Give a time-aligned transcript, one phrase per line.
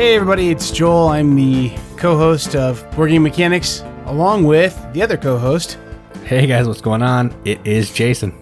[0.00, 1.08] Hey everybody, it's Joel.
[1.08, 5.76] I'm the co-host of Board Game Mechanics, along with the other co-host,
[6.24, 7.38] Hey guys, what's going on?
[7.44, 8.32] It is Jason.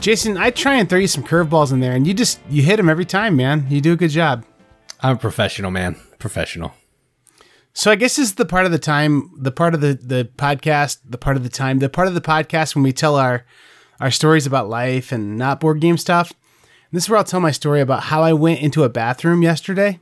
[0.00, 0.36] Jason.
[0.36, 2.88] I try and throw you some curveballs in there, and you just you hit them
[2.88, 3.68] every time, man.
[3.70, 4.44] You do a good job.
[4.98, 5.94] I'm a professional, man.
[6.18, 6.74] Professional.
[7.72, 10.28] So I guess this is the part of the time, the part of the the
[10.36, 13.46] podcast, the part of the time, the part of the podcast when we tell our
[14.00, 16.32] our stories about life and not board game stuff.
[16.62, 19.44] And this is where I'll tell my story about how I went into a bathroom
[19.44, 20.00] yesterday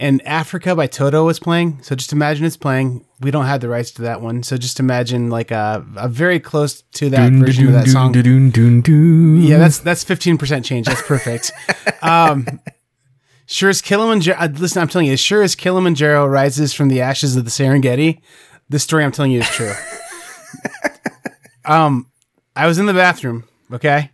[0.00, 1.82] and Africa by Toto was playing.
[1.82, 3.04] So just imagine it's playing.
[3.20, 4.42] We don't have the rights to that one.
[4.42, 8.12] So just imagine like a, a very close to that version of that song.
[9.42, 10.86] Yeah, that's that's 15% change.
[10.86, 11.52] That's perfect.
[12.02, 12.46] um,
[13.44, 17.02] sure as Kilimanjaro, uh, listen, I'm telling you, as sure as Kilimanjaro rises from the
[17.02, 18.22] ashes of the Serengeti,
[18.70, 19.74] this story I'm telling you is true.
[21.66, 22.06] um,
[22.56, 24.10] I was in the bathroom, okay?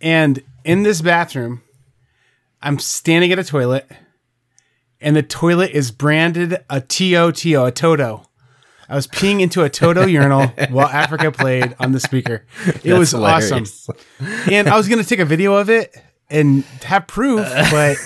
[0.00, 1.62] And in this bathroom,
[2.60, 3.88] I'm standing at a toilet,
[5.00, 8.22] and the toilet is branded a TOTO, a Toto.
[8.88, 12.44] I was peeing into a Toto urinal while Africa played on the speaker.
[12.84, 13.64] It was awesome.
[14.50, 15.96] And I was going to take a video of it
[16.30, 17.96] and have proof, but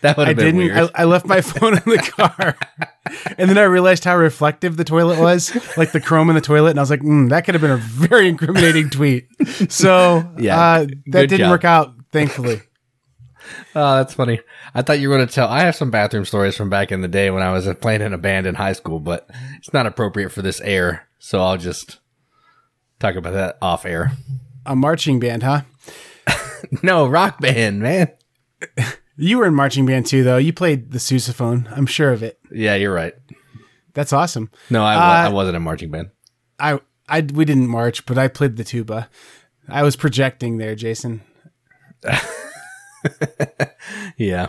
[0.00, 0.74] That would I have been didn't.
[0.74, 0.90] weird.
[0.94, 2.56] I, I left my phone in the car,
[3.38, 6.70] and then I realized how reflective the toilet was, like the chrome in the toilet,
[6.70, 9.26] and I was like, mm, that could have been a very incriminating tweet.
[9.70, 11.50] So Yeah, uh, that didn't job.
[11.50, 12.62] work out, thankfully.
[13.74, 14.40] Oh, that's funny.
[14.74, 15.48] I thought you were going to tell.
[15.48, 18.12] I have some bathroom stories from back in the day when I was playing in
[18.12, 21.98] a band in high school, but it's not appropriate for this air, so I'll just
[23.00, 24.12] talk about that off air.
[24.66, 25.62] A marching band, huh?
[26.82, 28.12] No, rock band, man.
[29.18, 30.38] You were in marching band too, though.
[30.38, 31.70] You played the sousaphone.
[31.76, 32.38] I'm sure of it.
[32.50, 33.12] Yeah, you're right.
[33.92, 34.50] That's awesome.
[34.70, 36.10] No, I, Uh, I wasn't in marching band.
[36.58, 39.10] I, I, we didn't march, but I played the tuba.
[39.68, 41.20] I was projecting there, Jason.
[44.16, 44.48] Yeah.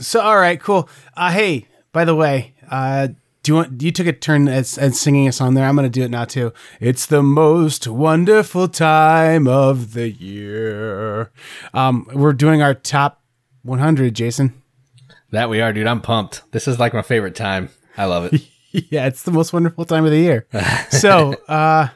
[0.00, 0.88] So all right, cool.
[1.16, 3.08] Uh, hey, by the way, uh,
[3.42, 3.80] do you want?
[3.80, 5.64] You took a turn at, as singing a song there.
[5.64, 6.52] I'm gonna do it now too.
[6.80, 11.30] It's the most wonderful time of the year.
[11.72, 13.22] Um, we're doing our top
[13.62, 14.60] 100, Jason.
[15.30, 15.86] That we are, dude.
[15.86, 16.42] I'm pumped.
[16.52, 17.68] This is like my favorite time.
[17.96, 18.42] I love it.
[18.90, 20.46] yeah, it's the most wonderful time of the year.
[20.90, 21.88] so, uh,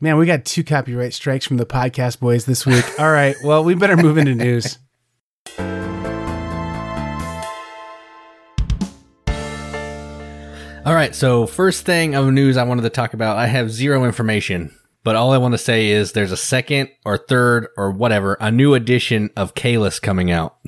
[0.00, 2.84] man, we got two copyright strikes from the podcast boys this week.
[2.98, 4.78] All right, well, we better move into news.
[10.86, 14.04] All right, so first thing of news I wanted to talk about, I have zero
[14.04, 18.36] information, but all I want to say is there's a second or third or whatever,
[18.38, 20.58] a new edition of Caylus coming out.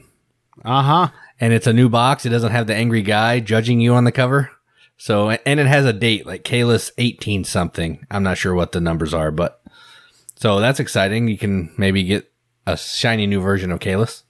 [0.65, 1.09] Uh huh.
[1.39, 2.25] And it's a new box.
[2.25, 4.51] It doesn't have the angry guy judging you on the cover.
[4.97, 8.07] So, and it has a date like Caylus 18 something.
[8.11, 9.61] I'm not sure what the numbers are, but
[10.37, 11.29] so that's exciting.
[11.29, 12.33] You can maybe get
[12.67, 14.23] a shiny new version of Caylus.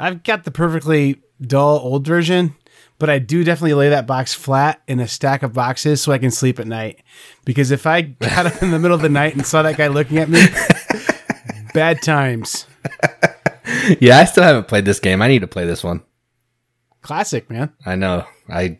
[0.00, 2.56] I've got the perfectly dull old version,
[2.98, 6.18] but I do definitely lay that box flat in a stack of boxes so I
[6.18, 7.02] can sleep at night.
[7.44, 9.88] Because if I got up in the middle of the night and saw that guy
[9.88, 10.42] looking at me,
[11.74, 12.66] bad times.
[14.00, 15.20] Yeah, I still haven't played this game.
[15.20, 16.02] I need to play this one.
[17.02, 17.72] Classic, man.
[17.84, 18.24] I know.
[18.48, 18.78] I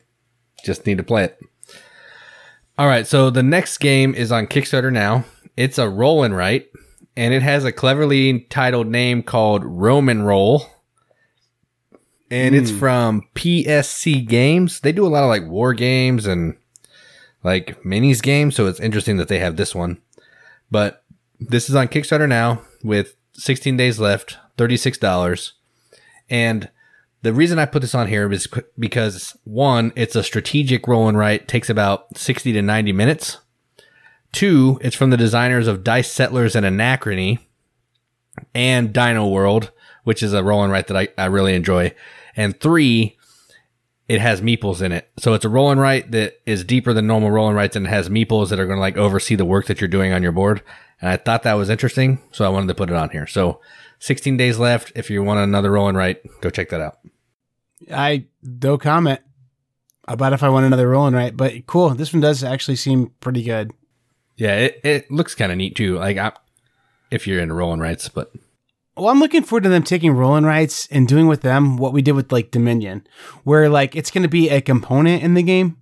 [0.64, 1.38] just need to play it.
[2.78, 5.24] All right, so the next game is on Kickstarter now.
[5.56, 6.68] It's a roll and write,
[7.14, 10.66] and it has a cleverly titled name called Rome & Roll.
[12.30, 12.78] And it's hmm.
[12.78, 14.80] from PSC Games.
[14.80, 16.56] They do a lot of like war games and
[17.42, 20.00] like minis games, so it's interesting that they have this one.
[20.70, 21.02] But
[21.40, 25.52] this is on Kickstarter now with 16 days left, $36.
[26.28, 26.68] And
[27.22, 28.48] the reason I put this on here is
[28.78, 33.38] because one, it's a strategic roll and write, takes about 60 to 90 minutes.
[34.32, 37.40] Two, it's from the designers of Dice Settlers and Anachrony
[38.54, 39.72] and Dino World,
[40.04, 41.94] which is a roll and write that I, I really enjoy.
[42.40, 43.18] And three,
[44.08, 45.10] it has meeples in it.
[45.18, 47.86] So it's a roll and write that is deeper than normal roll and writes and
[47.86, 50.22] it has meeples that are going to like oversee the work that you're doing on
[50.22, 50.62] your board.
[51.02, 52.18] And I thought that was interesting.
[52.32, 53.26] So I wanted to put it on here.
[53.26, 53.60] So
[53.98, 54.90] 16 days left.
[54.94, 56.98] If you want another roll and write, go check that out.
[57.92, 59.20] I no comment
[60.08, 61.90] about if I want another roll and write, but cool.
[61.90, 63.70] This one does actually seem pretty good.
[64.38, 65.98] Yeah, it, it looks kind of neat too.
[65.98, 66.32] Like I,
[67.10, 68.32] if you're into roll and writes, but
[68.96, 71.92] Well, I'm looking forward to them taking roll and writes and doing with them what
[71.92, 73.06] we did with like Dominion,
[73.44, 75.76] where like it's going to be a component in the game,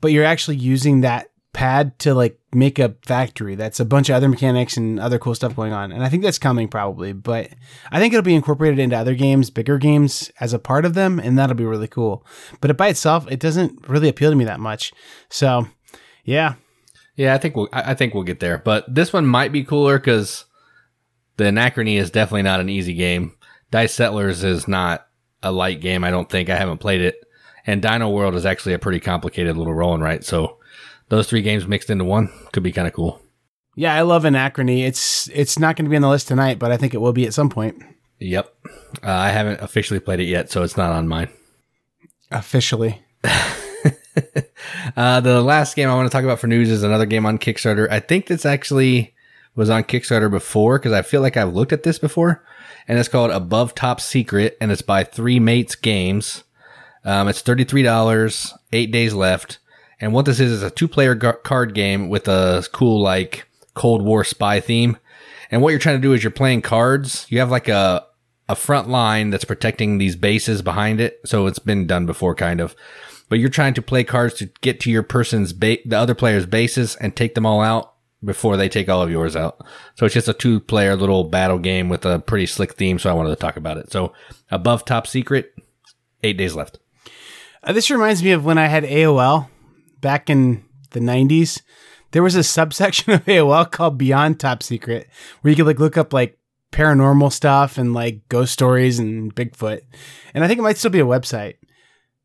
[0.00, 4.16] but you're actually using that pad to like make a factory that's a bunch of
[4.16, 5.92] other mechanics and other cool stuff going on.
[5.92, 7.50] And I think that's coming probably, but
[7.90, 11.18] I think it'll be incorporated into other games, bigger games as a part of them,
[11.18, 12.24] and that'll be really cool.
[12.60, 14.92] But it by itself, it doesn't really appeal to me that much.
[15.30, 15.68] So,
[16.24, 16.54] yeah,
[17.16, 18.58] yeah, I think we'll I I think we'll get there.
[18.58, 20.44] But this one might be cooler because
[21.38, 23.34] the Anachrony is definitely not an easy game.
[23.70, 25.06] Dice Settlers is not
[25.42, 26.04] a light game.
[26.04, 27.24] I don't think I haven't played it,
[27.66, 30.24] and Dino World is actually a pretty complicated little roll and write.
[30.24, 30.58] So
[31.08, 33.22] those three games mixed into one could be kind of cool.
[33.76, 34.84] Yeah, I love Anachrony.
[34.84, 37.12] It's it's not going to be on the list tonight, but I think it will
[37.12, 37.80] be at some point.
[38.18, 38.52] Yep.
[39.02, 41.28] Uh, I haven't officially played it yet, so it's not on mine.
[42.32, 43.00] Officially.
[44.96, 47.38] uh, the last game I want to talk about for news is another game on
[47.38, 47.88] Kickstarter.
[47.90, 49.14] I think this actually
[49.58, 52.44] was on Kickstarter before because I feel like I've looked at this before,
[52.86, 56.44] and it's called Above Top Secret, and it's by Three Mates Games.
[57.04, 59.58] Um, it's thirty three dollars, eight days left,
[60.00, 64.00] and what this is is a two player card game with a cool like Cold
[64.00, 64.96] War spy theme.
[65.50, 67.26] And what you're trying to do is you're playing cards.
[67.28, 68.06] You have like a
[68.48, 71.20] a front line that's protecting these bases behind it.
[71.26, 72.76] So it's been done before, kind of.
[73.28, 76.46] But you're trying to play cards to get to your person's ba- the other player's
[76.46, 77.92] bases and take them all out
[78.24, 79.64] before they take all of yours out.
[79.94, 82.98] So it's just a two player little battle game with a pretty slick theme.
[82.98, 83.92] So I wanted to talk about it.
[83.92, 84.12] So
[84.50, 85.54] above top secret,
[86.22, 86.78] eight days left.
[87.62, 89.48] Uh, this reminds me of when I had AOL
[90.00, 91.62] back in the 90s.
[92.10, 95.08] There was a subsection of AOL called Beyond Top Secret
[95.40, 96.38] where you could like look up like
[96.72, 99.82] paranormal stuff and like ghost stories and Bigfoot.
[100.34, 101.54] And I think it might still be a website.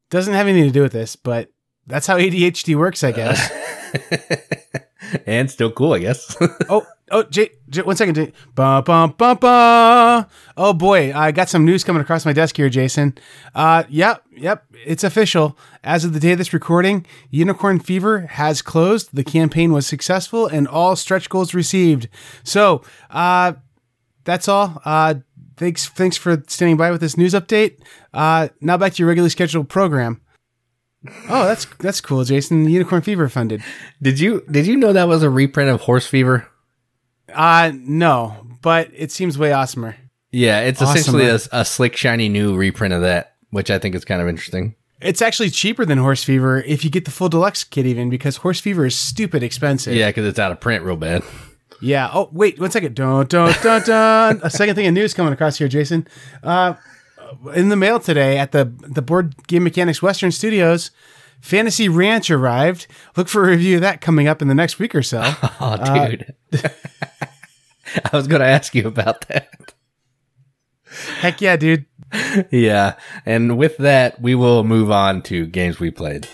[0.09, 1.49] Doesn't have anything to do with this, but
[1.87, 3.51] that's how ADHD works, I guess.
[5.25, 6.35] and still cool, I guess.
[6.69, 7.49] oh, oh, Jay,
[7.83, 8.15] one second.
[8.15, 8.33] Jay.
[8.55, 10.27] Ba, ba, ba, ba.
[10.57, 13.17] Oh boy, I got some news coming across my desk here, Jason.
[13.55, 15.57] Uh, yep, yep, it's official.
[15.83, 19.09] As of the day of this recording, Unicorn Fever has closed.
[19.13, 22.07] The campaign was successful, and all stretch goals received.
[22.43, 23.53] So, uh,
[24.23, 24.81] that's all.
[24.85, 25.15] Uh,
[25.57, 27.77] thanks, thanks for standing by with this news update.
[28.13, 30.21] Uh, now back to your regularly scheduled program.
[31.29, 32.69] Oh, that's that's cool, Jason.
[32.69, 33.61] Unicorn Fever funded.
[34.01, 36.47] Did you did you know that was a reprint of Horse Fever?
[37.33, 39.95] Uh no, but it seems way awesomer.
[40.31, 44.03] Yeah, it's essentially a, a, slick, shiny new reprint of that, which I think is
[44.03, 44.75] kind of interesting.
[44.99, 48.37] It's actually cheaper than Horse Fever if you get the full deluxe kit, even because
[48.37, 49.93] Horse Fever is stupid expensive.
[49.93, 51.21] Yeah, because it's out of print real bad.
[51.81, 52.09] Yeah.
[52.13, 52.95] Oh, wait, one second.
[52.95, 54.39] Dun, dun, dun, dun.
[54.41, 56.07] a second thing of news coming across here, Jason.
[56.41, 56.75] Uh,
[57.53, 60.91] in the mail today at the the Board Game Mechanics Western Studios,
[61.41, 62.87] Fantasy Ranch arrived.
[63.17, 65.21] Look for a review of that coming up in the next week or so.
[65.59, 66.33] Oh, dude.
[66.53, 66.69] Uh,
[68.11, 69.73] I was going to ask you about that.
[71.19, 71.85] Heck yeah, dude.
[72.51, 72.95] yeah.
[73.25, 76.27] And with that, we will move on to games we played.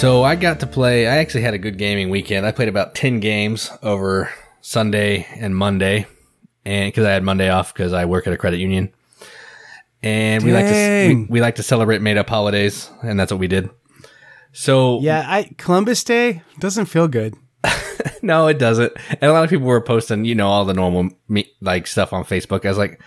[0.00, 2.46] So I got to play, I actually had a good gaming weekend.
[2.46, 4.30] I played about 10 games over
[4.62, 6.06] Sunday and Monday.
[6.64, 8.92] And because I had Monday off because I work at a credit union.
[10.02, 13.38] And we like to we, we like to celebrate made up holidays, and that's what
[13.38, 13.68] we did.
[14.52, 17.34] So yeah, I Columbus Day doesn't feel good.
[18.22, 18.92] no, it doesn't.
[19.10, 22.14] And a lot of people were posting, you know, all the normal me, like stuff
[22.14, 22.64] on Facebook.
[22.64, 23.00] I was like,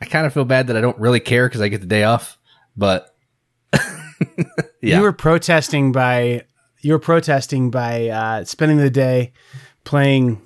[0.00, 2.02] I kind of feel bad that I don't really care because I get the day
[2.02, 2.38] off,
[2.76, 3.14] but
[4.82, 4.96] yeah.
[4.96, 6.44] You were protesting by
[6.80, 9.32] you were protesting by uh, spending the day
[9.84, 10.42] playing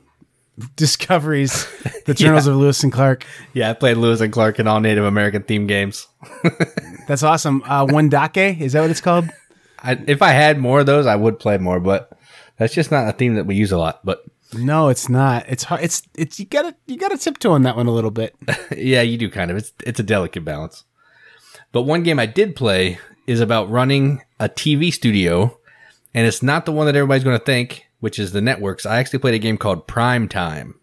[0.76, 1.66] Discoveries,
[2.06, 2.52] the Journals yeah.
[2.52, 3.26] of Lewis and Clark.
[3.52, 6.08] Yeah, I played Lewis and Clark in all Native American themed games.
[7.08, 7.62] That's awesome.
[7.64, 9.28] Uh, Wendake, is that what it's called?
[9.82, 12.10] I, if I had more of those, I would play more, but
[12.58, 14.04] that's just not a theme that we use a lot.
[14.04, 15.46] But no, it's not.
[15.48, 15.82] It's hard.
[15.82, 18.36] It's it's you gotta you gotta tiptoe on that one a little bit.
[18.76, 19.56] yeah, you do kind of.
[19.56, 20.84] It's it's a delicate balance.
[21.72, 25.58] But one game I did play is about running a TV studio,
[26.12, 28.84] and it's not the one that everybody's going to think, which is the networks.
[28.84, 30.74] I actually played a game called Prime Time.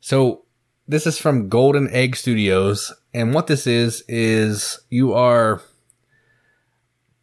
[0.00, 0.44] So
[0.86, 5.60] this is from Golden Egg Studios, and what this is is you are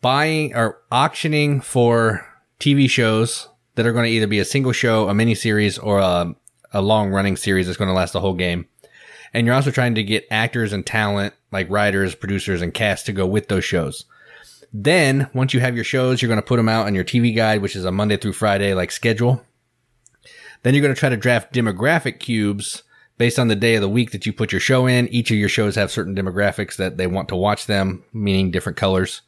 [0.02, 2.26] buying or auctioning for
[2.60, 6.00] TV shows that are going to either be a single show, a mini series, or
[6.00, 6.36] a,
[6.72, 8.68] a long running series that's going to last the whole game.
[9.34, 13.12] And you're also trying to get actors and talent like writers, producers, and cast to
[13.12, 14.06] go with those shows.
[14.74, 17.36] Then once you have your shows, you're going to put them out on your TV
[17.36, 19.44] guide, which is a Monday through Friday like schedule.
[20.64, 22.84] Then you're going to try to draft demographic cubes
[23.18, 25.08] based on the day of the week that you put your show in.
[25.08, 28.78] Each of your shows have certain demographics that they want to watch them, meaning different
[28.78, 29.22] colors.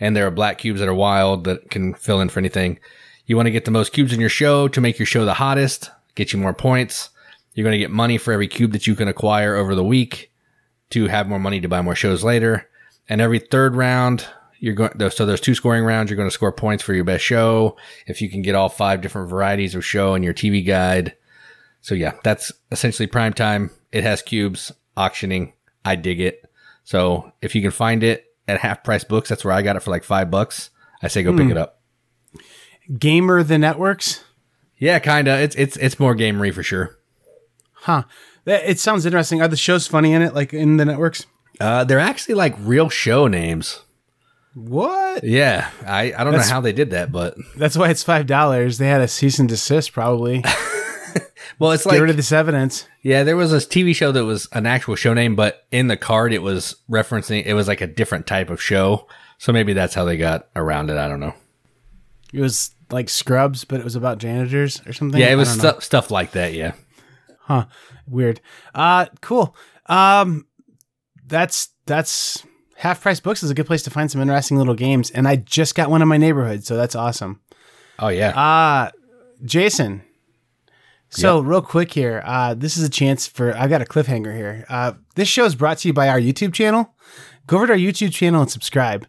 [0.00, 2.78] And there are black cubes that are wild that can fill in for anything.
[3.26, 5.34] You want to get the most cubes in your show to make your show the
[5.34, 7.10] hottest, get you more points.
[7.54, 10.32] You're going to get money for every cube that you can acquire over the week
[10.90, 12.68] to have more money to buy more shows later.
[13.08, 14.26] And every third round,
[14.64, 16.10] you're going, so there's two scoring rounds.
[16.10, 17.76] You're going to score points for your best show.
[18.06, 21.14] If you can get all five different varieties of show in your TV guide.
[21.82, 23.70] So yeah, that's essentially prime time.
[23.92, 25.52] It has cubes, auctioning.
[25.84, 26.50] I dig it.
[26.82, 29.80] So if you can find it at half price books, that's where I got it
[29.80, 30.70] for like five bucks.
[31.02, 31.50] I say go pick hmm.
[31.50, 31.82] it up.
[32.98, 34.24] Gamer the networks?
[34.78, 35.40] Yeah, kinda.
[35.40, 36.98] It's it's it's more gamery for sure.
[37.72, 38.04] Huh.
[38.46, 39.42] That- It sounds interesting.
[39.42, 41.26] Are the shows funny in it, like in the networks?
[41.60, 43.83] Uh, they're actually like real show names.
[44.54, 45.24] What?
[45.24, 48.26] Yeah, I, I don't That's- know how they did that, but That's why it's five
[48.26, 48.78] dollars.
[48.78, 50.44] They had a cease and desist, probably.
[51.58, 52.86] well, it's Get like rid of this evidence.
[53.02, 55.96] yeah, there was this TV show that was an actual show name, but in the
[55.96, 59.08] card it was referencing it was like a different type of show.
[59.38, 60.96] So maybe that's how they got around it.
[60.96, 61.34] I don't know.
[62.32, 65.20] It was like Scrubs, but it was about janitors or something.
[65.20, 66.52] Yeah, it was stuff stuff like that.
[66.54, 66.72] Yeah.
[67.40, 67.66] Huh.
[68.06, 68.40] Weird.
[68.74, 69.56] Uh cool.
[69.86, 70.46] Um
[71.26, 72.44] that's that's
[72.76, 75.10] half price books is a good place to find some interesting little games.
[75.10, 77.40] And I just got one in my neighborhood, so that's awesome.
[77.98, 78.30] Oh yeah.
[78.30, 78.90] Uh
[79.44, 80.02] Jason.
[81.10, 84.64] So real quick here, uh, this is a chance for I've got a cliffhanger here.
[84.68, 86.92] Uh, this show is brought to you by our YouTube channel.
[87.46, 89.06] Go over to our YouTube channel and subscribe.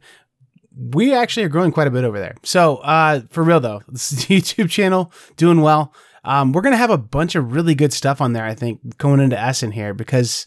[0.78, 2.36] We actually are growing quite a bit over there.
[2.44, 5.94] So uh, for real though, this is the YouTube channel doing well.
[6.24, 8.46] Um, we're gonna have a bunch of really good stuff on there.
[8.46, 10.46] I think going into Essen here because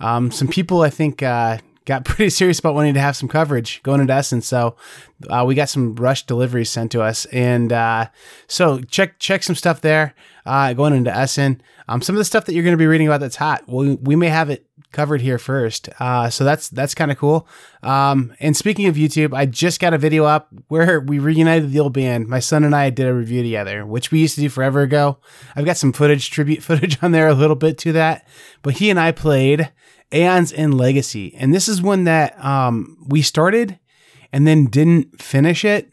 [0.00, 1.58] um, some people I think uh,
[1.90, 4.40] got pretty serious about wanting to have some coverage going into Essen.
[4.40, 4.76] So
[5.28, 8.06] uh, we got some rush deliveries sent to us, and uh,
[8.46, 10.14] so check check some stuff there
[10.46, 11.60] uh, going into Essen.
[11.88, 13.96] Um, some of the stuff that you're going to be reading about that's hot, we,
[13.96, 15.88] we may have it covered here first.
[15.98, 17.48] Uh, so that's that's kind of cool.
[17.82, 21.80] Um, and speaking of YouTube, I just got a video up where we reunited the
[21.80, 22.28] old band.
[22.28, 25.18] My son and I did a review together, which we used to do forever ago.
[25.56, 28.26] I've got some footage, tribute footage on there, a little bit to that.
[28.62, 29.70] But he and I played
[30.12, 33.78] Aeon's End Legacy, and this is one that um, we started
[34.32, 35.92] and then didn't finish it.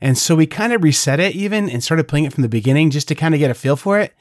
[0.00, 2.90] And so we kind of reset it even and started playing it from the beginning
[2.90, 4.14] just to kind of get a feel for it.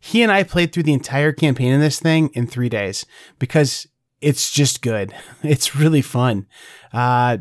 [0.00, 3.06] He and I played through the entire campaign in this thing in three days
[3.38, 3.86] because
[4.20, 5.14] it's just good.
[5.42, 6.46] It's really fun.
[6.92, 7.38] Uh,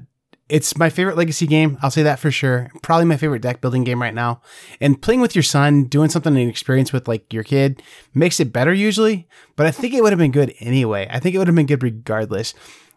[0.50, 1.78] it's my favorite legacy game.
[1.82, 2.72] I'll say that for sure.
[2.82, 4.42] Probably my favorite deck building game right now.
[4.80, 8.54] And playing with your son, doing something an experience with like your kid makes it
[8.54, 9.28] better usually.
[9.56, 11.08] But I think it would have been good anyway.
[11.10, 12.54] I think it would have been good regardless.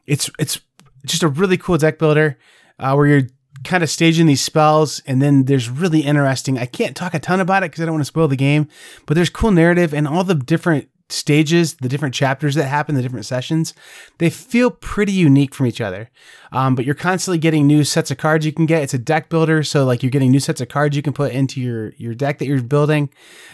[0.06, 0.60] It's it's
[1.04, 2.38] just a really cool deck builder
[2.78, 3.28] uh, where you're
[3.64, 7.40] kind of staging these spells and then there's really interesting i can't talk a ton
[7.40, 8.66] about it because i don't want to spoil the game
[9.04, 13.02] but there's cool narrative and all the different stages the different chapters that happen the
[13.02, 13.74] different sessions
[14.18, 16.10] they feel pretty unique from each other.
[16.52, 18.82] Um, but you're constantly getting new sets of cards you can get.
[18.82, 21.32] It's a deck builder so like you're getting new sets of cards you can put
[21.32, 23.10] into your your deck that you're building.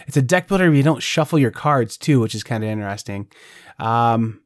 [0.06, 3.28] It's a deck builder you don't shuffle your cards too which is kind of interesting.
[3.78, 4.40] Um,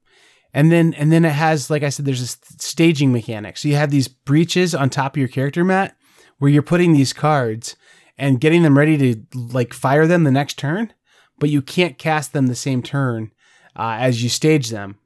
[0.52, 3.56] and then and then it has like i said there's st- staging mechanic.
[3.56, 5.96] So you have these breaches on top of your character mat
[6.38, 7.76] where you're putting these cards
[8.18, 10.92] and getting them ready to like fire them the next turn
[11.40, 13.32] but you can't cast them the same turn
[13.76, 14.99] uh, as you stage them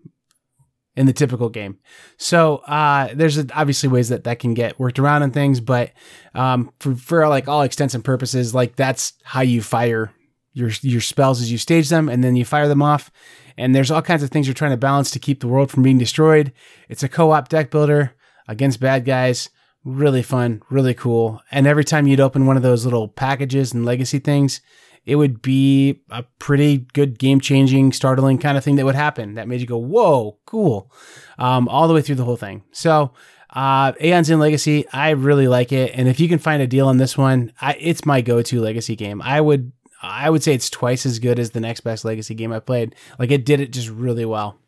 [0.97, 1.79] in the typical game
[2.19, 5.91] so uh, there's obviously ways that that can get worked around and things but
[6.35, 10.12] um, for, for like all extents and purposes like that's how you fire
[10.53, 13.11] your your spells as you stage them and then you fire them off
[13.57, 15.83] and there's all kinds of things you're trying to balance to keep the world from
[15.83, 16.53] being destroyed.
[16.88, 18.14] It's a co-op deck builder
[18.49, 19.50] against bad guys.
[19.85, 21.41] Really fun, really cool.
[21.50, 24.61] And every time you'd open one of those little packages and legacy things,
[25.06, 29.49] it would be a pretty good game-changing, startling kind of thing that would happen that
[29.49, 30.90] made you go, "Whoa, cool!"
[31.38, 32.62] Um, all the way through the whole thing.
[32.73, 33.12] So,
[33.50, 36.88] uh, Aeon's End Legacy, I really like it, and if you can find a deal
[36.88, 39.20] on this one, I, it's my go-to Legacy game.
[39.23, 39.73] I would
[40.04, 42.94] I would say it's twice as good as the next best legacy game I played.
[43.18, 44.58] Like it did it just really well.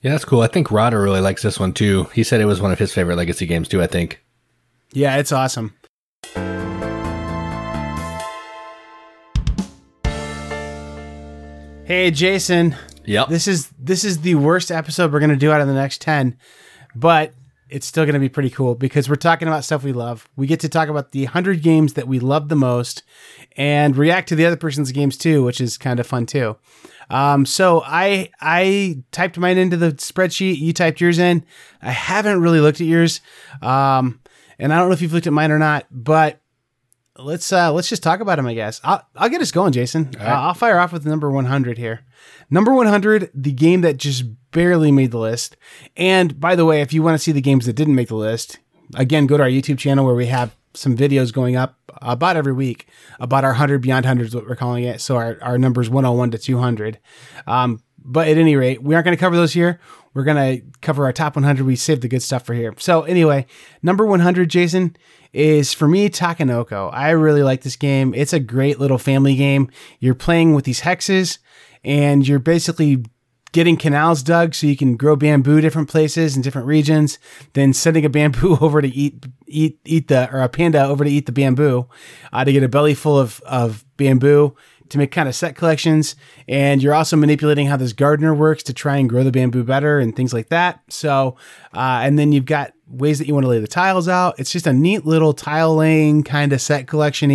[0.00, 0.40] Yeah, that's cool.
[0.40, 2.04] I think Rodder really likes this one too.
[2.14, 4.22] He said it was one of his favorite legacy games too, I think.
[4.92, 5.74] Yeah, it's awesome.
[11.90, 13.30] Hey Jason, Yep.
[13.30, 16.00] this is this is the worst episode we're going to do out of the next
[16.02, 16.36] 10,
[16.94, 17.34] but
[17.68, 20.28] it's still going to be pretty cool because we're talking about stuff we love.
[20.36, 23.02] We get to talk about the 100 games that we love the most
[23.56, 26.56] and react to the other person's games too, which is kind of fun too.
[27.10, 30.60] Um, so I I typed mine into the spreadsheet.
[30.60, 31.44] You typed yours in.
[31.82, 33.20] I haven't really looked at yours,
[33.62, 34.20] um,
[34.60, 35.86] and I don't know if you've looked at mine or not.
[35.90, 36.40] But
[37.22, 38.46] let's uh, let's just talk about them.
[38.46, 40.10] I guess I'll, I'll get us going, Jason.
[40.18, 42.00] Uh, I'll fire off with number 100 here.
[42.50, 45.56] Number 100, the game that just barely made the list.
[45.96, 48.16] And by the way, if you want to see the games that didn't make the
[48.16, 48.58] list,
[48.94, 52.52] again, go to our YouTube channel where we have some videos going up about every
[52.52, 52.86] week
[53.18, 55.00] about our 100 beyond 100 is what we're calling it.
[55.00, 56.98] So our, our numbers 101 to 200.
[57.46, 59.80] Um, but at any rate, we aren't going to cover those here.
[60.12, 61.64] We're going to cover our top 100.
[61.64, 62.74] We saved the good stuff for here.
[62.78, 63.46] So anyway,
[63.82, 64.96] number 100, Jason,
[65.32, 66.90] is for me Takenoko.
[66.92, 68.12] I really like this game.
[68.14, 69.70] It's a great little family game.
[70.00, 71.38] You're playing with these hexes
[71.84, 73.04] and you're basically
[73.52, 77.18] getting canals dug so you can grow bamboo different places in different regions,
[77.54, 81.10] then sending a bamboo over to eat eat eat the or a panda over to
[81.10, 81.88] eat the bamboo,
[82.32, 84.54] uh, to get a belly full of of bamboo,
[84.90, 86.14] to make kind of set collections.
[86.48, 89.98] And you're also manipulating how this gardener works to try and grow the bamboo better
[89.98, 90.80] and things like that.
[90.88, 91.36] So,
[91.74, 94.38] uh, and then you've got ways that you want to lay the tiles out.
[94.38, 97.30] It's just a neat little tile laying kind of set collection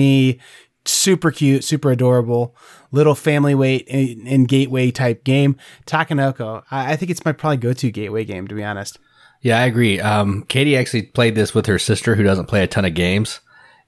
[0.85, 2.55] super cute, super adorable,
[2.91, 5.57] little family weight and, and gateway type game.
[5.85, 9.00] Takenoko, I, I, think it's my probably go to gateway game, to be honest.
[9.41, 10.00] Yeah, I agree.
[10.00, 13.41] Um, Katie actually played this with her sister who doesn't play a ton of games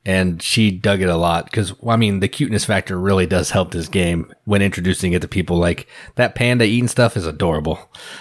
[0.07, 3.51] and she dug it a lot because well, I mean the cuteness factor really does
[3.51, 5.57] help this game when introducing it to people.
[5.57, 5.85] Like
[6.15, 7.77] that panda eating stuff is adorable.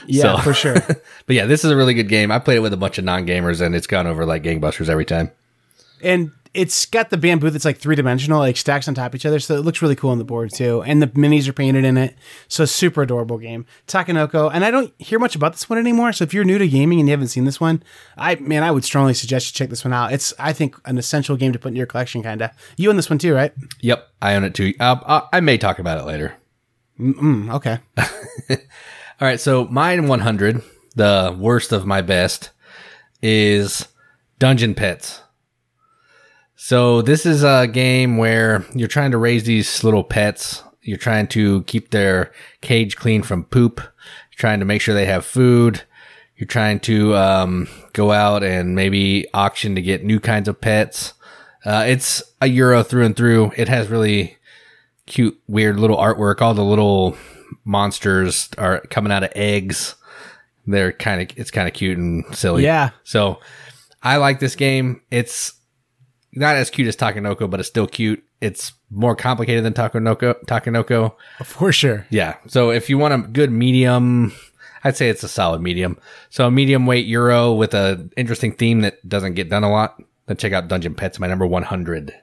[0.09, 0.75] Yeah, so, for sure.
[1.27, 2.33] but yeah, this is a really good game.
[2.33, 4.89] I played it with a bunch of non gamers and it's gone over like gangbusters
[4.89, 5.31] every time.
[6.03, 9.27] And it's got the bamboo that's like three dimensional, like stacks on top of each
[9.27, 9.39] other.
[9.39, 10.83] So it looks really cool on the board too.
[10.83, 12.17] And the minis are painted in it.
[12.49, 13.67] So super adorable game.
[13.87, 14.51] Takenoko.
[14.53, 16.13] And I don't hear much about this one anymore.
[16.13, 17.83] So if you're new to gaming and you haven't seen this one,
[18.17, 20.13] I man, I would strongly suggest you check this one out.
[20.13, 22.55] It's I think an essential game to put in your collection, kinda.
[22.77, 23.53] You own this one too, right?
[23.81, 24.73] Yep, I own it too.
[24.81, 26.35] Uh, I may talk about it later.
[26.99, 27.79] Mm-mm, okay.
[28.51, 29.41] All right.
[29.41, 30.63] So mine 100,
[30.95, 32.51] the worst of my best,
[33.23, 33.89] is
[34.39, 35.23] Dungeon Pets.
[36.57, 40.63] So this is a game where you're trying to raise these little pets.
[40.83, 42.33] You're trying to keep their
[42.63, 43.79] cage clean from poop.
[43.79, 45.83] You're trying to make sure they have food.
[46.37, 51.13] You're trying to um, go out and maybe auction to get new kinds of pets.
[51.65, 53.53] Uh, it's a euro through and through.
[53.57, 54.39] It has really
[55.07, 56.41] cute, weird little artwork.
[56.41, 57.17] All the little
[57.65, 59.95] monsters are coming out of eggs.
[60.67, 62.65] They're kind of it's kind of cute and silly.
[62.65, 62.91] Yeah.
[63.05, 63.41] So
[64.03, 65.03] I like this game.
[65.11, 65.53] It's
[66.37, 68.23] not as cute as Takenoko, but it's still cute.
[68.41, 70.35] It's more complicated than Takenoko.
[70.45, 71.15] Takenoko,
[71.45, 72.07] for sure.
[72.11, 72.37] Yeah.
[72.47, 74.33] So if you want a good medium,
[74.85, 75.99] I'd say it's a solid medium.
[76.31, 80.01] So a medium weight euro with a interesting theme that doesn't get done a lot.
[80.27, 82.15] Then check out Dungeon Pets, my number one hundred.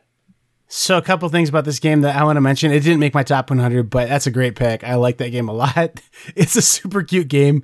[0.75, 2.72] So a couple things about this game that I want to mention.
[2.72, 4.83] It didn't make my top 100, but that's a great pick.
[4.83, 6.01] I like that game a lot.
[6.35, 7.64] It's a super cute game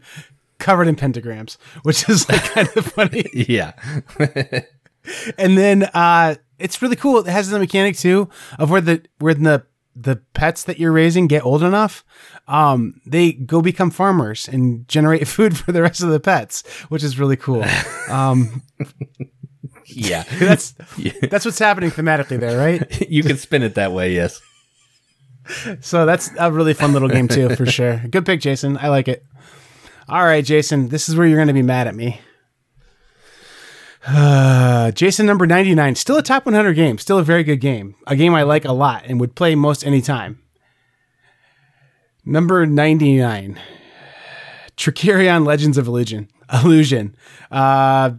[0.59, 3.27] covered in pentagrams, which is like kind of funny.
[3.33, 3.71] yeah.
[5.37, 7.19] And then uh, it's really cool.
[7.19, 11.27] It has the mechanic too of where the where the the pets that you're raising
[11.27, 12.05] get old enough,
[12.47, 17.03] um, they go become farmers and generate food for the rest of the pets, which
[17.03, 17.65] is really cool.
[18.09, 18.63] Um,
[19.85, 20.73] yeah, that's
[21.29, 23.07] that's what's happening thematically there, right?
[23.07, 24.41] you can spin it that way, yes.
[25.81, 28.01] So that's a really fun little game too, for sure.
[28.09, 28.77] Good pick, Jason.
[28.77, 29.23] I like it.
[30.07, 32.19] All right, Jason, this is where you're going to be mad at me.
[34.05, 37.95] Uh, Jason number 99, still a top 100 game, still a very good game.
[38.07, 40.41] A game I like a lot and would play most anytime.
[42.25, 43.59] Number 99,
[44.77, 46.29] Trickerion Legends of Illusion.
[46.51, 47.15] Illusion.
[47.51, 48.11] Uh,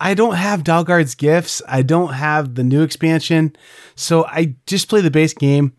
[0.00, 1.62] I don't have Dahlgaard's gifts.
[1.68, 3.56] I don't have the new expansion.
[3.94, 5.72] So I just play the base game.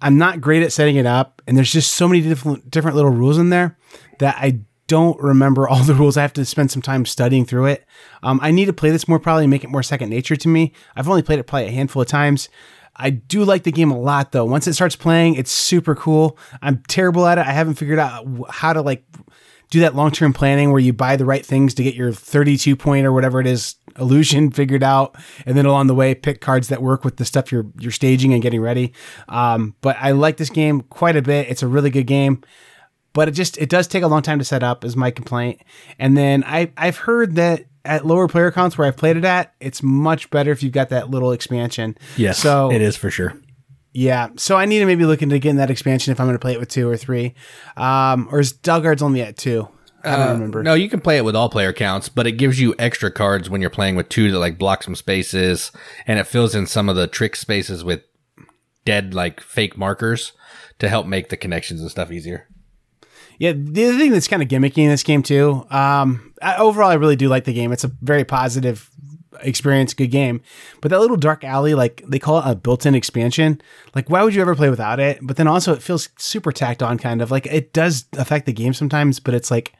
[0.00, 3.10] I'm not great at setting it up, and there's just so many different different little
[3.10, 3.76] rules in there
[4.20, 6.16] that I don't remember all the rules.
[6.16, 7.86] I have to spend some time studying through it.
[8.24, 10.72] Um, I need to play this more probably make it more second nature to me.
[10.96, 12.48] I've only played it probably a handful of times.
[12.96, 14.44] I do like the game a lot though.
[14.44, 16.36] Once it starts playing, it's super cool.
[16.60, 17.46] I'm terrible at it.
[17.46, 19.04] I haven't figured out how to like
[19.70, 22.74] do that long term planning where you buy the right things to get your 32
[22.74, 26.68] point or whatever it is illusion figured out, and then along the way pick cards
[26.68, 28.92] that work with the stuff you're you're staging and getting ready.
[29.28, 31.48] Um, but I like this game quite a bit.
[31.48, 32.42] It's a really good game
[33.12, 35.60] but it just it does take a long time to set up is my complaint.
[35.98, 39.54] And then i i've heard that at lower player counts where i've played it at
[39.60, 41.96] it's much better if you've got that little expansion.
[42.16, 43.34] Yes so it is for sure.
[43.92, 46.40] Yeah so i need to maybe look into getting that expansion if i'm going to
[46.40, 47.34] play it with two or three.
[47.76, 49.68] Um or is Dahlgaard's only at two?
[50.04, 50.62] I don't uh, remember.
[50.62, 53.50] No, you can play it with all player counts, but it gives you extra cards
[53.50, 55.72] when you're playing with two that like block some spaces,
[56.06, 58.02] and it fills in some of the trick spaces with
[58.84, 60.32] dead like fake markers
[60.78, 62.48] to help make the connections and stuff easier.
[63.38, 65.64] Yeah, the other thing that's kind of gimmicky in this game too.
[65.70, 67.72] Um, I, overall, I really do like the game.
[67.72, 68.90] It's a very positive
[69.40, 70.40] experience, good game.
[70.80, 73.60] But that little dark alley, like they call it a built-in expansion.
[73.94, 75.20] Like, why would you ever play without it?
[75.22, 78.52] But then also, it feels super tacked on, kind of like it does affect the
[78.52, 79.20] game sometimes.
[79.20, 79.72] But it's like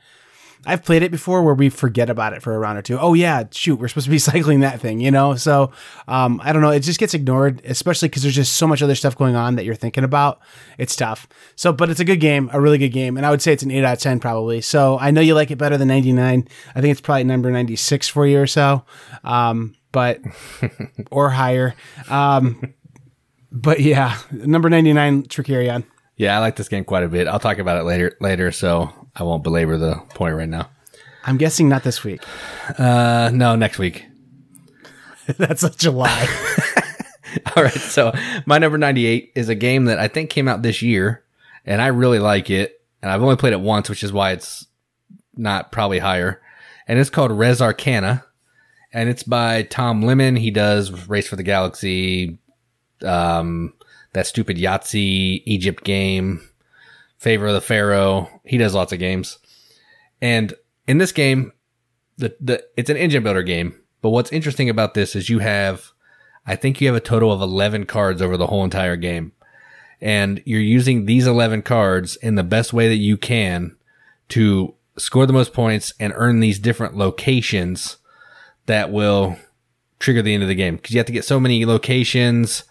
[0.67, 2.99] I've played it before where we forget about it for a round or two.
[2.99, 5.35] Oh yeah, shoot, we're supposed to be cycling that thing, you know.
[5.35, 5.73] So
[6.07, 6.71] um, I don't know.
[6.71, 9.65] It just gets ignored, especially because there's just so much other stuff going on that
[9.65, 10.41] you're thinking about.
[10.77, 11.29] It's tough.
[11.57, 13.63] So, but it's a good game, a really good game, and I would say it's
[13.63, 14.61] an eight out of ten probably.
[14.61, 16.49] So I know you like it better than 99.
[16.75, 18.85] I think it's probably number 96 for you or so,
[19.25, 20.21] um, but
[21.11, 21.75] or higher.
[22.09, 22.75] Um,
[23.51, 25.85] but yeah, number 99, Trickerion.
[26.17, 27.29] Yeah, I like this game quite a bit.
[27.29, 28.17] I'll talk about it later.
[28.21, 30.71] Later, so I won't belabor the point right now.
[31.25, 32.23] I'm guessing not this week.
[32.79, 34.07] Uh, no, next week.
[35.37, 36.27] That's a July.
[37.57, 38.13] All right, so
[38.47, 41.25] my number 98 is a game that I think came out this year,
[41.67, 42.81] and I really like it.
[43.03, 44.67] And I've only played it once, which is why it's
[45.37, 46.41] not probably higher.
[46.87, 48.25] And it's called Res Arcana,
[48.93, 50.37] and it's by Tom Lehman.
[50.37, 52.39] He does Race for the Galaxy,
[53.03, 53.75] um,
[54.15, 56.41] that stupid Yahtzee Egypt game,
[57.19, 58.38] Favor of the Pharaoh.
[58.49, 59.39] He does lots of games.
[60.21, 60.55] And
[60.87, 61.53] in this game,
[62.17, 63.81] the, the it's an engine builder game.
[64.01, 65.93] But what's interesting about this is you have,
[66.47, 69.33] I think you have a total of 11 cards over the whole entire game.
[70.01, 73.77] And you're using these 11 cards in the best way that you can
[74.31, 77.97] to score the most points and earn these different locations
[78.67, 79.37] that will
[79.99, 80.79] trigger the end of the game.
[80.79, 82.65] Cause you have to get so many locations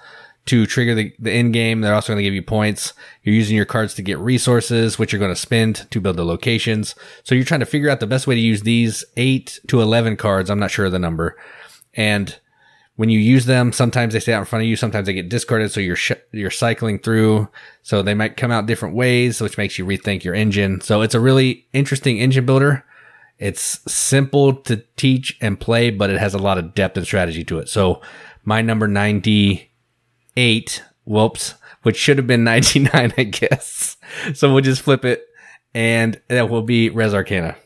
[0.47, 1.81] to trigger the, the end game.
[1.81, 2.93] They're also going to give you points.
[3.23, 6.25] You're using your cards to get resources, which you're going to spend to build the
[6.25, 6.95] locations.
[7.23, 10.17] So you're trying to figure out the best way to use these eight to 11
[10.17, 10.49] cards.
[10.49, 11.37] I'm not sure of the number.
[11.93, 12.37] And
[12.95, 14.75] when you use them, sometimes they stay out in front of you.
[14.75, 15.71] Sometimes they get discarded.
[15.71, 17.49] So you're, sh- you're cycling through.
[17.83, 20.81] So they might come out different ways, which makes you rethink your engine.
[20.81, 22.85] So it's a really interesting engine builder.
[23.37, 27.43] It's simple to teach and play, but it has a lot of depth and strategy
[27.43, 27.69] to it.
[27.69, 28.01] So
[28.43, 28.87] my number
[30.37, 33.97] 98, whoops, which should have been 99, I guess.
[34.35, 35.25] So we'll just flip it
[35.73, 37.57] and that will be Res Arcana.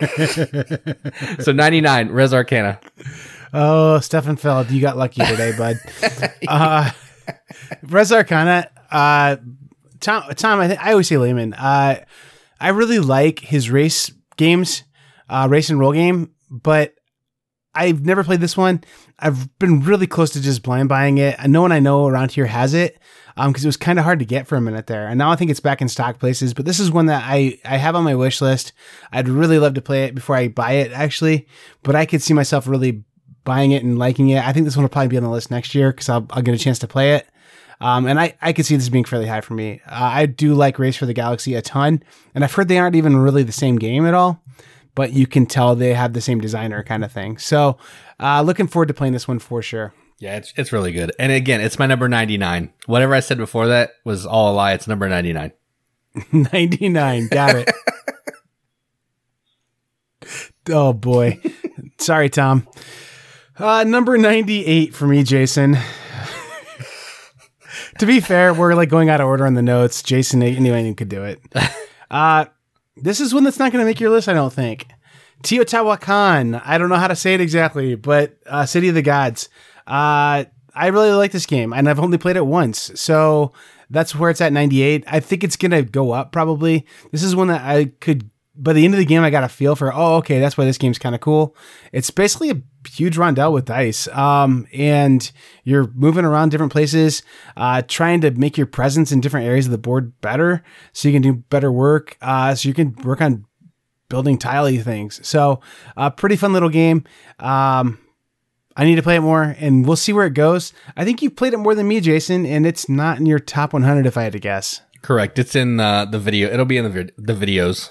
[1.40, 2.80] so 99, Res Arcana.
[3.52, 5.78] Oh, Stefan Feld, you got lucky today, bud.
[6.48, 6.90] uh,
[7.82, 9.36] Res Arcana, uh,
[10.00, 11.54] Tom, Tom, I, th- I always say Lehman.
[11.54, 12.04] Uh,
[12.60, 14.84] I really like his race games,
[15.28, 16.94] uh, race and roll game, but
[17.74, 18.82] I've never played this one.
[19.20, 21.36] I've been really close to just blind buying it.
[21.46, 22.98] No one I know around here has it
[23.34, 25.06] because um, it was kind of hard to get for a minute there.
[25.06, 26.54] And now I think it's back in stock places.
[26.54, 28.72] But this is one that I, I have on my wish list.
[29.12, 31.46] I'd really love to play it before I buy it, actually.
[31.82, 33.04] But I could see myself really
[33.44, 34.44] buying it and liking it.
[34.44, 36.42] I think this one will probably be on the list next year because I'll, I'll
[36.42, 37.26] get a chance to play it.
[37.80, 39.80] Um, and I, I could see this being fairly high for me.
[39.86, 42.02] Uh, I do like Race for the Galaxy a ton.
[42.34, 44.42] And I've heard they aren't even really the same game at all
[44.94, 47.38] but you can tell they have the same designer kind of thing.
[47.38, 47.78] So,
[48.18, 49.92] uh, looking forward to playing this one for sure.
[50.20, 51.12] Yeah, it's it's really good.
[51.18, 52.72] And again, it's my number 99.
[52.86, 54.74] Whatever I said before that was all a lie.
[54.74, 55.52] It's number 99.
[56.32, 57.28] 99.
[57.28, 57.70] Got it.
[60.70, 61.40] oh boy.
[61.98, 62.68] Sorry, Tom.
[63.56, 65.78] Uh, number 98 for me, Jason.
[67.98, 70.02] to be fair, we're like going out of order on the notes.
[70.02, 71.40] Jason, anyone could do it.
[72.10, 72.44] Uh,
[72.96, 74.88] this is one that's not going to make your list, I don't think.
[75.42, 76.60] Teotihuacan.
[76.64, 79.48] I don't know how to say it exactly, but uh, City of the Gods.
[79.86, 83.52] Uh, I really like this game, and I've only played it once, so
[83.88, 85.04] that's where it's at 98.
[85.06, 86.86] I think it's going to go up probably.
[87.10, 89.48] This is one that I could, by the end of the game, I got a
[89.48, 91.56] feel for, oh, okay, that's why this game's kind of cool.
[91.92, 95.30] It's basically a huge rondel with dice, um, and
[95.64, 97.22] you're moving around different places,
[97.56, 101.14] uh, trying to make your presence in different areas of the board better, so you
[101.14, 103.46] can do better work, uh, so you can work on
[104.08, 105.26] building tiley things.
[105.26, 105.60] So,
[105.96, 107.04] a uh, pretty fun little game.
[107.38, 107.98] Um,
[108.76, 110.72] I need to play it more, and we'll see where it goes.
[110.96, 113.72] I think you've played it more than me, Jason, and it's not in your top
[113.72, 114.82] 100 if I had to guess.
[115.02, 115.38] Correct.
[115.38, 116.52] It's in uh, the video.
[116.52, 117.90] It'll be in the vid- the videos.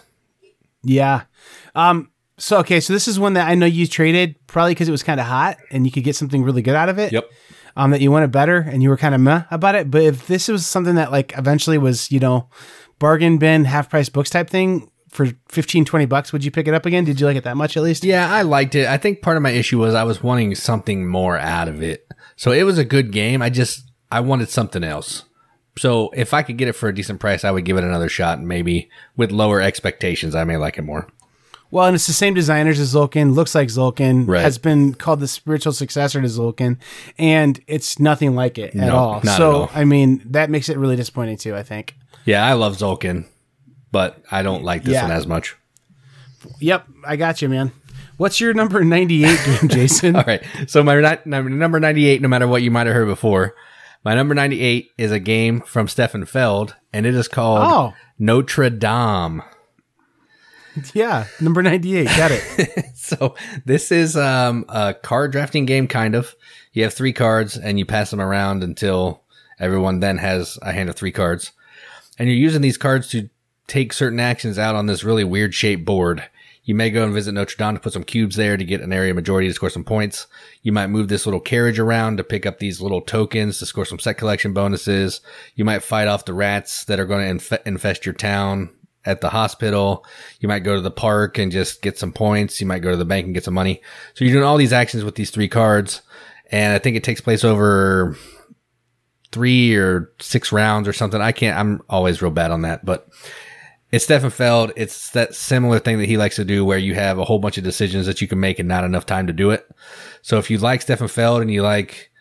[0.83, 1.23] Yeah.
[1.75, 4.91] Um, so okay, so this is one that I know you traded probably because it
[4.91, 7.11] was kind of hot and you could get something really good out of it.
[7.11, 7.29] Yep.
[7.75, 9.91] Um, that you wanted better and you were kind of meh about it.
[9.91, 12.49] But if this was something that like eventually was, you know,
[12.97, 16.73] bargain bin, half price books type thing for 15, 20 bucks, would you pick it
[16.73, 17.03] up again?
[17.03, 18.03] Did you like it that much at least?
[18.03, 18.87] Yeah, I liked it.
[18.87, 22.07] I think part of my issue was I was wanting something more out of it.
[22.35, 23.41] So it was a good game.
[23.41, 25.23] I just, I wanted something else.
[25.79, 28.09] So if I could get it for a decent price, I would give it another
[28.09, 28.37] shot.
[28.39, 31.07] And maybe with lower expectations, I may like it more.
[31.71, 34.41] Well, and it's the same designers as Tzolk'in, looks like Tzolk'in, Right.
[34.41, 36.77] has been called the spiritual successor to Tzolk'in,
[37.19, 39.13] and it's nothing like it at No, all.
[39.23, 39.71] not so, at all.
[39.75, 41.95] I mean, that makes it really disappointing too, I think.
[42.25, 43.25] Yeah, I love Tzolk'in,
[43.91, 45.03] but I don't like this Yeah.
[45.03, 45.55] one as much.
[46.59, 47.71] Yep, I got you, man.
[48.17, 50.15] What's your number 98 game, Jason?
[50.15, 50.43] All right.
[50.67, 53.53] So my, my number 98, no matter what you might have heard before,
[54.03, 57.93] my number 98 is a game from Stefan Feld, and it is called Oh.
[58.17, 59.41] Notre Dame.
[60.93, 62.05] Yeah, number 98.
[62.07, 62.85] Got it.
[63.09, 63.33] So
[63.65, 66.35] this is um, a card drafting game, kind of.
[66.73, 69.23] You have three cards, and you pass them around until
[69.59, 71.51] everyone then has a hand of three cards.
[72.19, 73.27] And you're using these cards to
[73.65, 76.23] take certain actions out on this really weird shaped board.
[76.69, 78.93] You may go and visit Notre Dame to put some cubes there to get an
[78.93, 80.27] area majority to score some points.
[80.61, 83.85] You might move this little carriage around to pick up these little tokens to score
[83.85, 85.21] some set collection bonuses.
[85.55, 88.69] You might fight off the rats that are going to inf- infest your town
[89.03, 90.05] at the hospital.
[90.41, 92.61] You might go to the park and just get some points.
[92.61, 93.81] You might go to the bank and get some money.
[94.13, 96.03] So you're doing all these actions with these three cards
[96.51, 98.15] and I think it takes place over
[99.31, 101.19] three or six rounds or something.
[101.19, 101.57] I can't.
[101.57, 103.07] I'm always real bad on that, but
[103.91, 104.71] it's Stefan Feld.
[104.75, 107.57] It's that similar thing that he likes to do, where you have a whole bunch
[107.57, 109.67] of decisions that you can make and not enough time to do it.
[110.21, 112.11] So if you like Stefan Feld and you like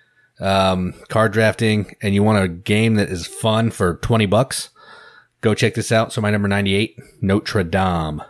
[0.41, 4.71] um, card drafting and you want a game that is fun for twenty bucks,
[5.41, 6.13] go check this out.
[6.13, 8.23] So my number ninety eight, Notre Dame.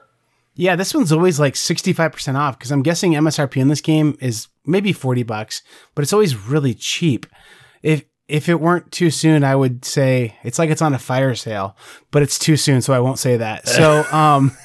[0.55, 4.49] Yeah, this one's always like 65% off because I'm guessing MSRP in this game is
[4.67, 5.63] maybe 40 bucks,
[5.95, 7.27] but it's always really cheap.
[7.81, 11.35] If if it weren't too soon, I would say it's like it's on a fire
[11.35, 11.77] sale,
[12.11, 13.67] but it's too soon, so I won't say that.
[13.67, 14.57] So, um,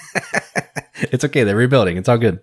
[0.96, 1.44] it's okay.
[1.44, 1.98] They're rebuilding.
[1.98, 2.42] It's all good.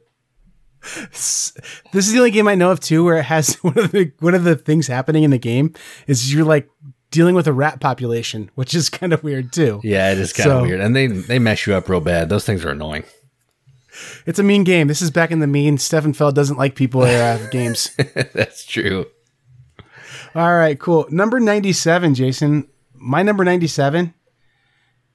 [0.82, 1.52] This
[1.92, 4.34] is the only game I know of too where it has one of the one
[4.34, 5.74] of the things happening in the game
[6.06, 6.70] is you're like
[7.10, 9.80] dealing with a rat population, which is kind of weird too.
[9.84, 12.30] Yeah, it is kind so, of weird, and they they mess you up real bad.
[12.30, 13.04] Those things are annoying.
[14.24, 14.88] It's a mean game.
[14.88, 15.76] This is back in the mean.
[15.76, 17.90] Stefan Feld doesn't like people era games.
[18.32, 19.06] That's true.
[20.34, 21.06] All right, cool.
[21.10, 22.68] Number 97, Jason.
[22.94, 24.14] My number 97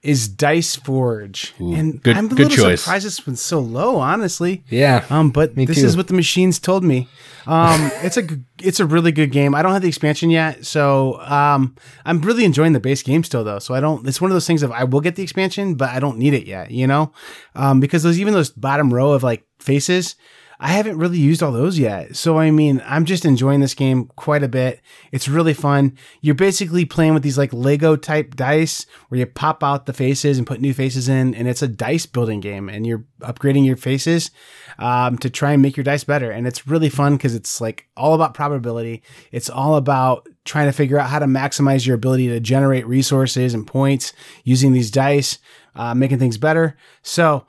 [0.02, 1.52] is Dice Forge.
[1.60, 2.82] Ooh, and good, I'm a good little choice.
[2.82, 4.64] surprised this one's so low, honestly.
[4.68, 5.04] Yeah.
[5.10, 5.86] Um, but this too.
[5.86, 7.08] is what the machines told me.
[7.46, 8.24] Um, it's a
[8.62, 9.54] it's a really good game.
[9.54, 11.74] I don't have the expansion yet, so um,
[12.04, 13.58] I'm really enjoying the base game still though.
[13.58, 14.06] So I don't.
[14.06, 16.34] It's one of those things of I will get the expansion, but I don't need
[16.34, 16.70] it yet.
[16.70, 17.12] You know,
[17.54, 20.14] um, because those even those bottom row of like faces
[20.58, 22.16] I haven't really used all those yet.
[22.16, 24.80] So, I mean, I'm just enjoying this game quite a bit.
[25.12, 25.96] It's really fun.
[26.22, 30.38] You're basically playing with these like Lego type dice where you pop out the faces
[30.38, 33.76] and put new faces in, and it's a dice building game, and you're upgrading your
[33.76, 34.30] faces
[34.78, 36.30] um, to try and make your dice better.
[36.30, 39.02] And it's really fun because it's like all about probability.
[39.32, 43.52] It's all about trying to figure out how to maximize your ability to generate resources
[43.52, 44.12] and points
[44.44, 45.38] using these dice,
[45.74, 46.76] uh, making things better.
[47.02, 47.46] So,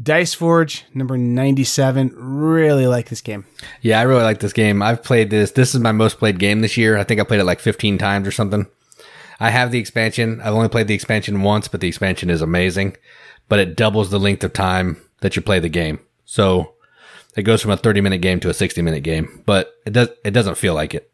[0.00, 2.12] Dice Forge number 97.
[2.16, 3.46] Really like this game.
[3.80, 4.82] Yeah, I really like this game.
[4.82, 5.52] I've played this.
[5.52, 6.96] This is my most played game this year.
[6.96, 8.66] I think I played it like 15 times or something.
[9.38, 10.40] I have the expansion.
[10.40, 12.96] I've only played the expansion once, but the expansion is amazing.
[13.48, 16.00] But it doubles the length of time that you play the game.
[16.24, 16.74] So
[17.36, 20.08] it goes from a 30 minute game to a 60 minute game, but it does
[20.24, 21.10] it doesn't feel like it.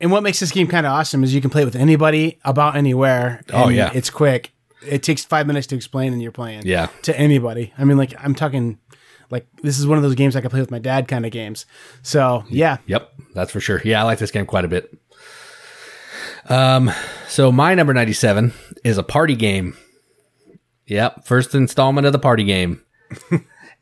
[0.00, 2.76] And what makes this game kind of awesome is you can play with anybody about
[2.76, 3.42] anywhere.
[3.52, 4.52] oh yeah, it's quick
[4.86, 6.62] it takes five minutes to explain and you're playing.
[6.66, 6.88] Yeah.
[7.02, 7.72] To anybody.
[7.78, 8.78] I mean, like I'm talking
[9.30, 11.32] like this is one of those games I can play with my dad kind of
[11.32, 11.66] games.
[12.02, 12.78] So yeah.
[12.86, 13.12] Yep.
[13.34, 13.80] That's for sure.
[13.84, 14.96] Yeah, I like this game quite a bit.
[16.48, 16.90] Um,
[17.28, 18.52] so my number 97
[18.84, 19.76] is a party game.
[20.86, 21.26] Yep.
[21.26, 22.82] First installment of the party game.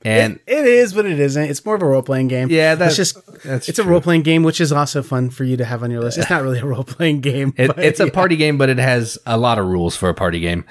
[0.07, 1.43] And it, it is, but it isn't.
[1.51, 2.49] It's more of a role playing game.
[2.49, 3.85] Yeah, that's it's just that's it's true.
[3.85, 6.19] a role playing game, which is also fun for you to have on your list.
[6.19, 7.53] It's not really a role playing game.
[7.57, 8.07] It, it's yeah.
[8.07, 10.65] a party game, but it has a lot of rules for a party game,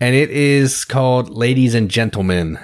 [0.00, 2.58] and it is called Ladies and Gentlemen.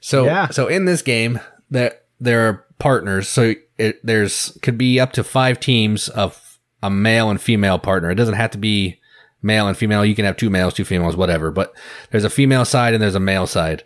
[0.00, 0.48] So, yeah.
[0.48, 3.28] so in this game, there there are partners.
[3.28, 8.10] So it, there's could be up to five teams of a male and female partner.
[8.10, 9.00] It doesn't have to be
[9.42, 10.04] male and female.
[10.04, 11.50] You can have two males, two females, whatever.
[11.50, 11.72] But
[12.10, 13.84] there's a female side and there's a male side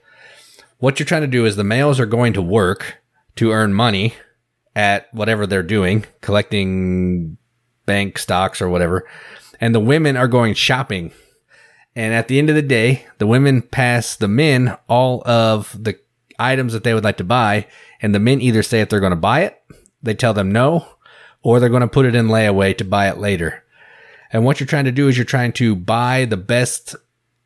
[0.85, 2.99] what you're trying to do is the males are going to work
[3.37, 4.13] to earn money
[4.77, 7.39] at whatever they're doing, collecting
[7.87, 9.09] bank stocks or whatever.
[9.63, 11.11] And the women are going shopping.
[11.97, 15.99] And at the end of the day, the women pass the men all of the
[16.39, 17.67] items that they would like to buy.
[18.03, 19.59] And the men either say if they're going to buy it,
[20.03, 20.87] they tell them no,
[21.43, 23.65] or they're going to put it in layaway to buy it later.
[24.31, 26.95] And what you're trying to do is you're trying to buy the best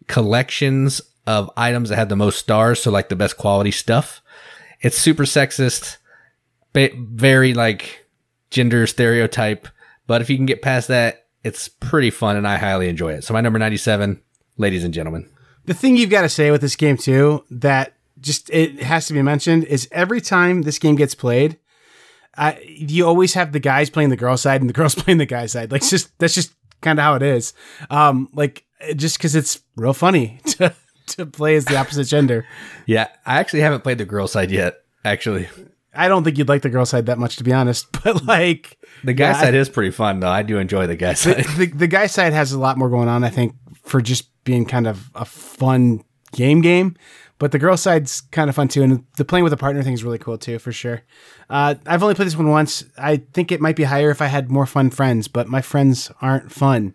[0.09, 4.23] collections of items that have the most stars, so like the best quality stuff.
[4.81, 5.99] It's super sexist,
[6.75, 8.07] very like
[8.51, 9.69] gender stereotype,
[10.07, 13.25] but if you can get past that, it's pretty fun and I highly enjoy it.
[13.25, 14.23] So my number 97,
[14.57, 15.29] ladies and gentlemen.
[15.67, 19.13] The thing you've got to say with this game too that just it has to
[19.13, 21.59] be mentioned is every time this game gets played,
[22.39, 25.27] uh, you always have the guys playing the girl side and the girls playing the
[25.27, 25.71] guy side.
[25.71, 27.53] Like, just that's just kind of how it is.
[27.91, 28.65] Um, like
[28.97, 30.75] just because it's real funny to
[31.17, 32.47] to play as the opposite gender.
[32.87, 34.83] Yeah, I actually haven't played the girl side yet.
[35.05, 35.49] Actually,
[35.95, 37.87] I don't think you'd like the girl side that much, to be honest.
[38.05, 40.31] But like the guy yeah, side I, is pretty fun, though.
[40.31, 41.45] I do enjoy the guy side.
[41.45, 43.25] The, the, the guy side has a lot more going on.
[43.25, 46.97] I think for just being kind of a fun game game.
[47.39, 49.93] But the girl side's kind of fun too, and the playing with a partner thing
[49.93, 51.03] is really cool too, for sure.
[51.49, 52.85] Uh, I've only played this one once.
[52.97, 56.11] I think it might be higher if I had more fun friends, but my friends
[56.21, 56.95] aren't fun.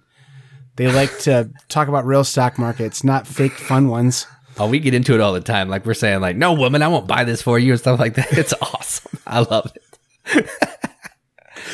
[0.75, 4.25] They like to talk about real stock markets, not fake fun ones.
[4.57, 5.69] Oh, we get into it all the time.
[5.69, 8.15] Like we're saying, like, no woman, I won't buy this for you and stuff like
[8.15, 8.31] that.
[8.37, 9.19] It's awesome.
[9.25, 10.49] I love it.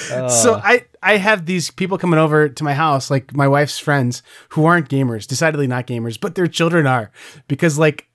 [0.10, 4.24] So I I have these people coming over to my house, like my wife's friends,
[4.50, 7.12] who aren't gamers, decidedly not gamers, but their children are,
[7.48, 8.08] because like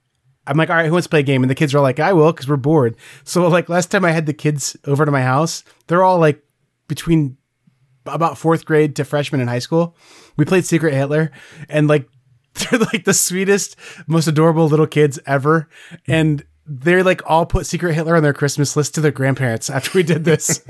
[0.47, 1.43] I'm like, all right, who wants to play a game?
[1.43, 2.97] And the kids are like, I will, because we're bored.
[3.25, 6.43] So like last time I had the kids over to my house, they're all like
[6.89, 7.37] between
[8.07, 9.97] about fourth grade to freshman in high school.
[10.37, 11.31] We played Secret Hitler,
[11.69, 12.09] and like
[12.55, 15.69] they're like the sweetest, most adorable little kids ever,
[16.07, 19.91] and they're like all put Secret Hitler on their Christmas list to their grandparents after
[19.95, 20.65] we did this.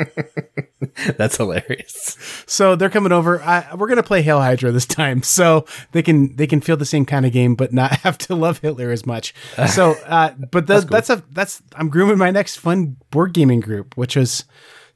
[1.17, 2.17] That's hilarious.
[2.47, 3.41] so they're coming over.
[3.43, 6.85] I, we're gonna play Hail Hydra this time, so they can they can feel the
[6.85, 9.35] same kind of game, but not have to love Hitler as much.
[9.69, 10.91] So, uh, but the, that's, cool.
[10.91, 14.45] that's a that's I'm grooming my next fun board gaming group, which is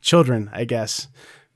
[0.00, 1.08] children, I guess.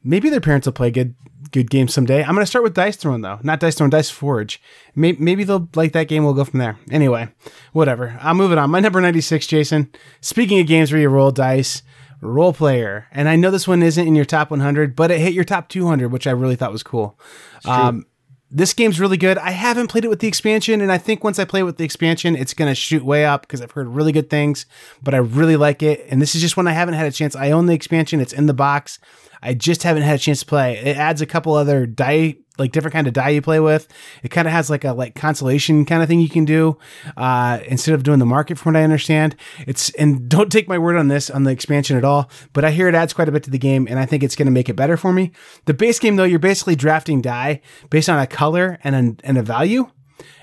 [0.05, 1.15] Maybe their parents will play good
[1.51, 2.23] good games someday.
[2.23, 4.61] I'm going to start with Dice Throne though, not Dice Throne, Dice Forge.
[4.95, 6.25] Maybe, maybe they'll like that game.
[6.25, 6.79] We'll go from there.
[6.91, 7.29] Anyway,
[7.73, 8.19] whatever.
[8.21, 8.71] I'm moving on.
[8.71, 9.93] My number 96, Jason.
[10.21, 11.83] Speaking of games where you roll dice,
[12.23, 15.35] Roll Player, and I know this one isn't in your top 100, but it hit
[15.35, 17.19] your top 200, which I really thought was cool.
[17.65, 18.07] Um,
[18.49, 19.38] this game's really good.
[19.38, 21.79] I haven't played it with the expansion, and I think once I play it with
[21.79, 24.67] the expansion, it's gonna shoot way up because I've heard really good things.
[25.03, 27.35] But I really like it, and this is just one I haven't had a chance.
[27.35, 28.99] I own the expansion; it's in the box.
[29.43, 30.79] I just haven't had a chance to play.
[30.79, 33.89] It adds a couple other die, like different kind of die you play with.
[34.23, 36.79] It kind of has like a like consolation kind of thing you can do
[37.17, 39.35] uh, instead of doing the market, from what I understand.
[39.67, 42.71] It's and don't take my word on this on the expansion at all, but I
[42.71, 44.53] hear it adds quite a bit to the game, and I think it's going to
[44.53, 45.33] make it better for me.
[45.65, 49.39] The base game though, you're basically drafting die based on a color and a, and
[49.39, 49.91] a value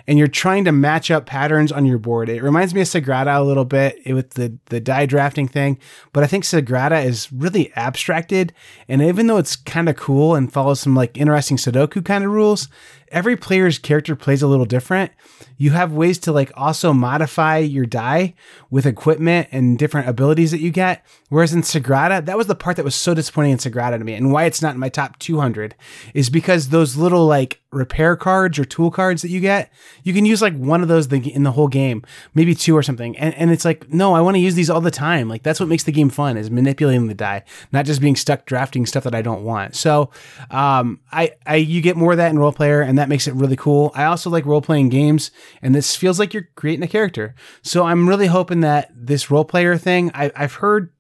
[0.10, 2.30] and you're trying to match up patterns on your board.
[2.30, 5.78] It reminds me of Sagrada a little bit with the, the die drafting thing,
[6.14, 8.52] but I think Sagrada is really abstracted.
[8.88, 12.32] And even though it's kind of cool and follows some like interesting Sudoku kind of
[12.32, 12.70] rules,
[13.12, 15.12] every player's character plays a little different.
[15.58, 18.34] You have ways to like also modify your die
[18.70, 21.06] with equipment and different abilities that you get.
[21.30, 24.14] Whereas in Sagrada, that was the part that was so disappointing in Sagrada to me,
[24.14, 25.76] and why it's not in my top 200
[26.14, 29.72] is because those little like repair cards or tool cards that you get,
[30.10, 33.16] you can use like one of those in the whole game, maybe two or something.
[33.20, 35.30] And, and it's like, no, I want to use these all the time.
[35.30, 38.48] Like that's what makes the game fun is manipulating the die, not just being stuck
[38.48, 39.76] drafting stuff that I don't want.
[39.76, 40.10] So,
[40.50, 43.36] um, I, I, you get more of that in Roll Player and that makes it
[43.36, 43.92] really cool.
[43.94, 45.30] I also like role playing games
[45.62, 47.36] and this feels like you're creating a character.
[47.62, 50.92] So I'm really hoping that this Roll Player thing, I, I've heard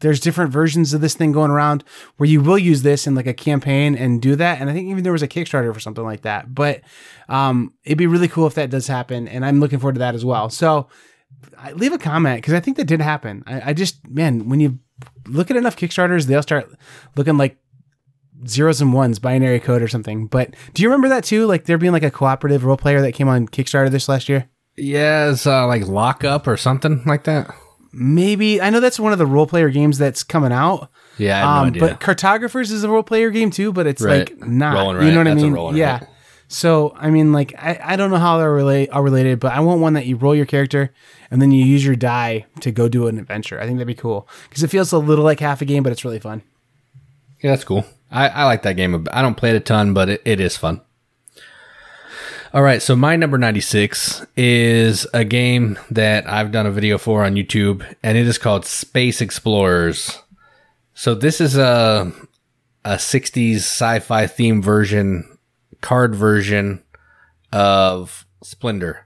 [0.00, 1.84] there's different versions of this thing going around
[2.16, 4.60] where you will use this in like a campaign and do that.
[4.60, 6.54] And I think even there was a Kickstarter for something like that.
[6.54, 6.82] But
[7.28, 9.28] um, it'd be really cool if that does happen.
[9.28, 10.50] And I'm looking forward to that as well.
[10.50, 10.88] So
[11.74, 13.42] leave a comment because I think that did happen.
[13.46, 14.78] I, I just, man, when you
[15.26, 16.70] look at enough Kickstarters, they'll start
[17.16, 17.56] looking like
[18.46, 20.26] zeros and ones, binary code or something.
[20.26, 21.46] But do you remember that too?
[21.46, 24.48] Like there being like a cooperative Roll Player that came on Kickstarter this last year?
[24.76, 27.54] Yeah, it's uh, like Lockup or something like that
[27.94, 30.90] maybe I know that's one of the Roll Player games that's coming out.
[31.18, 34.28] Yeah, um, no but Cartographers is a Roll Player game too, but it's right.
[34.28, 35.02] like not.
[35.02, 35.76] You know what that's I mean?
[35.76, 35.98] Yeah.
[35.98, 36.08] Right.
[36.48, 39.60] So I mean, like I, I don't know how they're relate are related, but I
[39.60, 40.92] want one that you roll your character
[41.30, 43.60] and then you use your die to go do an adventure.
[43.60, 45.92] I think that'd be cool because it feels a little like half a game, but
[45.92, 46.42] it's really fun.
[47.42, 47.84] Yeah, that's cool.
[48.10, 49.06] I, I like that game.
[49.12, 50.80] I don't play it a ton, but it, it is fun.
[52.54, 57.24] All right, so my number 96 is a game that I've done a video for
[57.24, 60.22] on YouTube, and it is called Space Explorers.
[60.94, 62.12] So this is a
[62.84, 65.36] a 60s sci-fi theme version,
[65.80, 66.84] card version
[67.52, 69.04] of Splendor.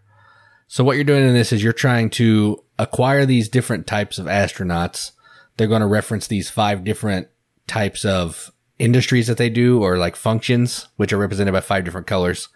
[0.67, 4.27] So what you're doing in this is you're trying to acquire these different types of
[4.27, 5.13] astronauts.
[5.57, 7.29] They're going to reference these five different
[7.67, 12.07] types of industries that they do or like functions, which are represented by five different
[12.07, 12.51] colors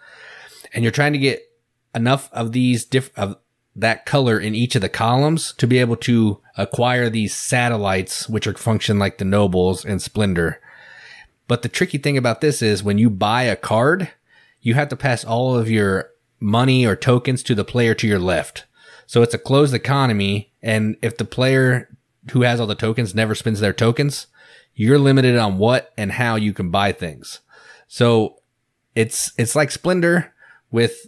[0.72, 1.42] and you're trying to get
[1.94, 3.37] enough of these diff of
[3.74, 8.46] that color in each of the columns to be able to acquire these satellites, which
[8.46, 10.61] are function like the nobles and Splendor.
[11.48, 14.11] But the tricky thing about this is when you buy a card,
[14.61, 18.18] you have to pass all of your money or tokens to the player to your
[18.18, 18.64] left.
[19.06, 20.52] So it's a closed economy.
[20.62, 21.88] And if the player
[22.30, 24.26] who has all the tokens never spends their tokens,
[24.74, 27.40] you're limited on what and how you can buy things.
[27.88, 28.37] So
[28.94, 30.31] it's, it's like Splendor,
[30.72, 31.06] with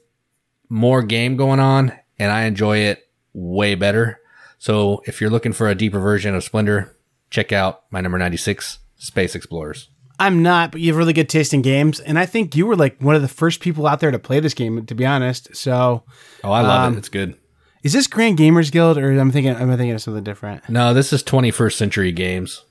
[0.68, 4.20] more game going on, and I enjoy it way better.
[4.58, 6.96] So if you're looking for a deeper version of Splendor,
[7.30, 9.88] check out my number 96, Space Explorers.
[10.18, 12.76] I'm not, but you have really good taste in games, and I think you were
[12.76, 14.86] like one of the first people out there to play this game.
[14.86, 16.04] To be honest, so
[16.44, 16.98] oh, I love um, it.
[16.98, 17.36] It's good.
[17.82, 20.68] Is this Grand Gamers Guild, or I'm thinking I'm thinking of something different?
[20.68, 22.64] No, this is 25th Century Games.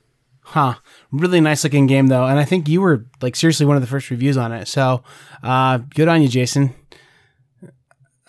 [0.46, 0.76] Huh.
[1.12, 3.88] Really nice looking game though, and I think you were like seriously one of the
[3.88, 4.68] first reviews on it.
[4.68, 5.04] So,
[5.41, 6.74] uh, good on you, Jason.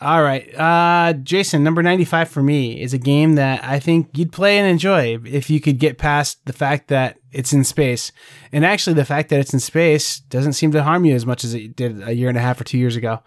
[0.05, 0.55] All right.
[0.55, 4.69] Uh, Jason, number 95 for me is a game that I think you'd play and
[4.69, 8.13] enjoy if you could get past the fact that it's in space.
[8.53, 11.43] And actually, the fact that it's in space doesn't seem to harm you as much
[11.43, 13.21] as it did a year and a half or two years ago.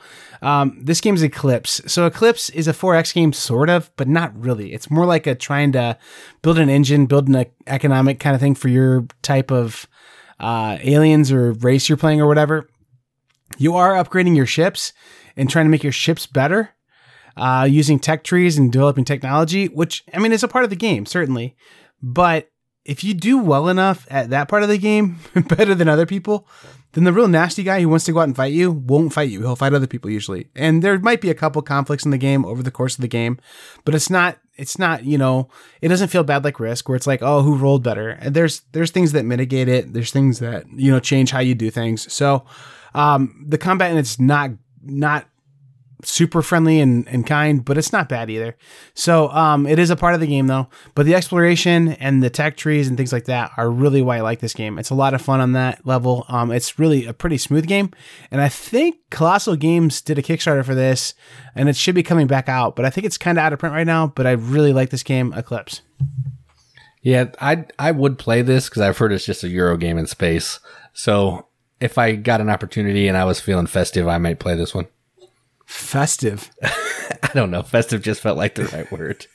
[0.44, 1.82] Um, this game is Eclipse.
[1.88, 4.72] So, Eclipse is a 4X game, sort of, but not really.
[4.72, 5.98] It's more like a trying to
[6.44, 9.88] build an engine, build an economic kind of thing for your type of
[10.40, 12.70] uh, aliens or race you're playing or whatever,
[13.58, 14.94] you are upgrading your ships
[15.38, 16.72] and trying to make your ships better
[17.38, 20.76] uh, using tech trees and developing technology, which, I mean, is a part of the
[20.76, 21.56] game, certainly.
[22.02, 22.52] But
[22.84, 26.48] if you do well enough at that part of the game, better than other people,
[26.94, 29.30] then the real nasty guy who wants to go out and fight you won't fight
[29.30, 29.42] you.
[29.42, 30.50] He'll fight other people usually.
[30.56, 33.08] And there might be a couple conflicts in the game over the course of the
[33.08, 33.40] game,
[33.86, 35.50] but it's not it's not, you know,
[35.82, 38.10] it doesn't feel bad like Risk where it's like, oh, who rolled better?
[38.10, 39.94] And there's there's things that mitigate it.
[39.94, 42.12] There's things that, you know, change how you do things.
[42.12, 42.46] So,
[42.96, 44.52] um the combat and it's not
[44.88, 45.28] not
[46.04, 48.56] super friendly and, and kind, but it's not bad either.
[48.94, 50.68] So um, it is a part of the game though.
[50.96, 54.22] But the exploration and the tech trees and things like that are really why I
[54.22, 54.78] like this game.
[54.78, 56.26] It's a lot of fun on that level.
[56.30, 57.92] Um, it's really a pretty smooth game,
[58.32, 61.14] and I think Colossal Games did a Kickstarter for this,
[61.56, 62.76] and it should be coming back out.
[62.76, 64.08] But I think it's kind of out of print right now.
[64.08, 65.82] But I really like this game, Eclipse.
[67.02, 70.08] Yeah, I I would play this because I've heard it's just a Euro game in
[70.08, 70.60] space.
[70.94, 71.48] So
[71.80, 74.88] if I got an opportunity and I was feeling festive, I might play this one.
[75.66, 76.52] Festive.
[76.64, 77.64] I don't know.
[77.64, 79.28] Festive just felt like the right word.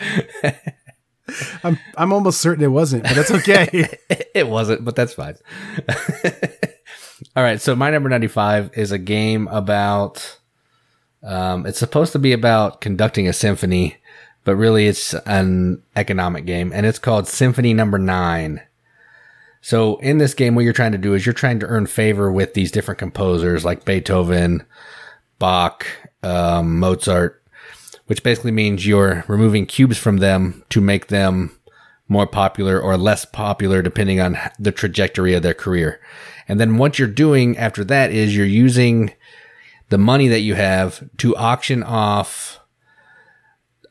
[1.64, 3.96] I'm I'm almost certain it wasn't, but that's okay.
[4.34, 5.36] it wasn't, but that's fine.
[7.36, 10.38] All right, so my number 95 is a game about
[11.22, 13.96] um, it's supposed to be about conducting a symphony,
[14.44, 18.60] but really it's an economic game and it's called Symphony Number 9.
[19.62, 22.30] So in this game what you're trying to do is you're trying to earn favor
[22.30, 24.66] with these different composers like Beethoven,
[25.38, 25.86] Bach,
[26.22, 27.42] um, Mozart,
[28.06, 31.56] which basically means you're removing cubes from them to make them
[32.08, 36.00] more popular or less popular depending on the trajectory of their career.
[36.48, 39.12] And then what you're doing after that is you're using
[39.90, 42.58] the money that you have to auction off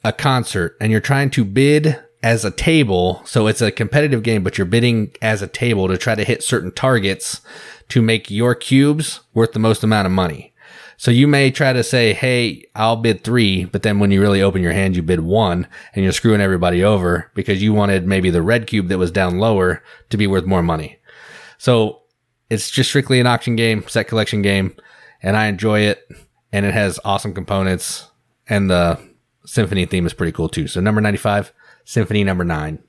[0.04, 3.22] a concert and you're trying to bid as a table.
[3.26, 6.44] So it's a competitive game, but you're bidding as a table to try to hit
[6.44, 7.42] certain targets
[7.90, 10.54] to make your cubes worth the most amount of money.
[10.98, 14.42] So you may try to say, Hey, I'll bid three, but then when you really
[14.42, 18.30] open your hand, you bid one and you're screwing everybody over because you wanted maybe
[18.30, 21.00] the red cube that was down lower to be worth more money.
[21.58, 22.04] So
[22.52, 24.76] it's just strictly an auction game, set collection game,
[25.24, 26.08] and I enjoy it.
[26.52, 28.08] And it has awesome components
[28.48, 29.00] and the
[29.46, 30.68] symphony theme is pretty cool too.
[30.68, 31.52] So number 95,
[31.86, 32.84] symphony number nine.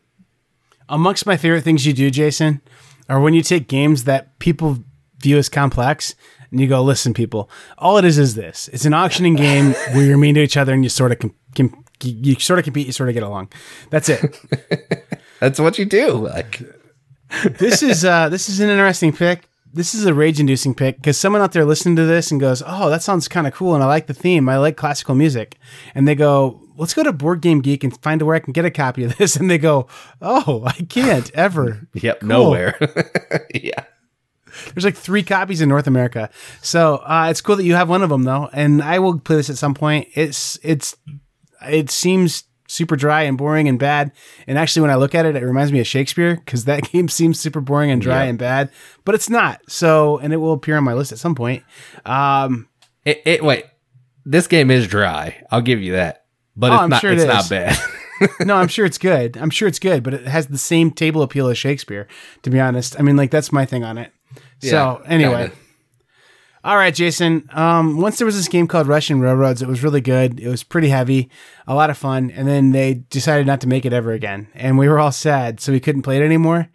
[0.89, 2.61] Amongst my favorite things you do, Jason,
[3.09, 4.79] are when you take games that people
[5.19, 6.15] view as complex
[6.51, 10.05] and you go, listen, people, all it is is this: it's an auctioning game where
[10.05, 12.87] you're mean to each other and you sort of com- com- you sort of compete,
[12.87, 13.51] you sort of get along.
[13.91, 14.39] That's it.
[15.41, 16.13] That's what you do.
[16.13, 16.63] Like
[17.59, 19.49] this is uh, this is an interesting pick.
[19.75, 22.91] This is a rage-inducing pick because someone out there listening to this and goes, "Oh,
[22.91, 24.49] that sounds kind of cool," and I like the theme.
[24.49, 25.57] I like classical music,
[25.95, 28.65] and they go, let's go to Board Game Geek and find where I can get
[28.65, 29.37] a copy of this.
[29.43, 29.89] And they go,
[30.21, 31.89] oh, I can't ever.
[31.95, 32.29] yep, cool.
[32.29, 32.79] nowhere.
[33.55, 33.85] yeah.
[34.75, 36.29] There's like three copies in North America,
[36.61, 38.51] so uh, it's cool that you have one of them though.
[38.53, 40.09] And I will play this at some point.
[40.15, 40.95] It's it's
[41.63, 44.13] it seems super dry and boring and bad.
[44.47, 47.09] And actually, when I look at it, it reminds me of Shakespeare because that game
[47.09, 48.31] seems super boring and dry yeah.
[48.31, 48.71] and bad,
[49.05, 49.61] but it's not.
[49.69, 51.63] So, and it will appear on my list at some point.
[52.05, 52.69] Um,
[53.05, 53.67] it, it wait,
[54.25, 55.45] this game is dry.
[55.51, 56.22] I'll give you that,
[56.57, 57.01] but oh, it's I'm not.
[57.01, 57.79] Sure it's not bad.
[58.47, 59.37] no, I'm sure it's good.
[59.37, 62.07] I'm sure it's good, but it has the same table appeal as Shakespeare.
[62.43, 64.13] To be honest, I mean, like that's my thing on it
[64.71, 65.49] so anyway.
[65.49, 65.57] Kinda.
[66.65, 67.49] All right, Jason.
[67.53, 69.63] Um, once there was this game called Russian Railroads.
[69.63, 70.39] It was really good.
[70.39, 71.29] It was pretty heavy,
[71.67, 72.31] a lot of fun.
[72.31, 74.47] And then they decided not to make it ever again.
[74.55, 76.69] And we were all sad, so we couldn't play it anymore.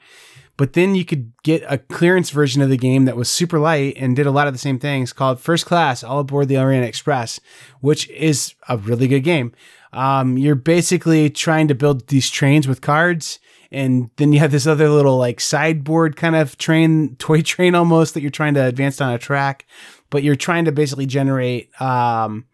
[0.58, 3.94] But then you could get a clearance version of the game that was super light
[3.98, 6.86] and did a lot of the same things called First Class All Aboard the Orient
[6.86, 7.40] Express,
[7.80, 9.54] which is a really good game.
[9.94, 13.40] Um, you're basically trying to build these trains with cards
[13.72, 18.14] and then you have this other little like sideboard kind of train, toy train almost
[18.14, 19.66] that you're trying to advance down a track,
[20.10, 22.46] but you're trying to basically generate um,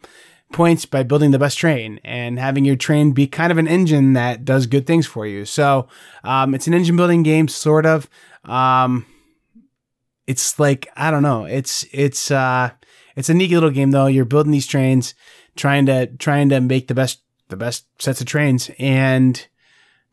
[0.54, 4.14] points by building the best train and having your train be kind of an engine
[4.14, 5.44] that does good things for you.
[5.44, 5.88] So
[6.24, 8.10] um, it's an engine building game, sort of.
[8.46, 9.06] Um,
[10.28, 11.46] it's like I don't know.
[11.46, 12.72] It's it's uh,
[13.16, 14.08] it's a neat little game though.
[14.08, 15.16] You're building these trains,
[15.56, 19.48] trying to trying to make the best the best sets of trains and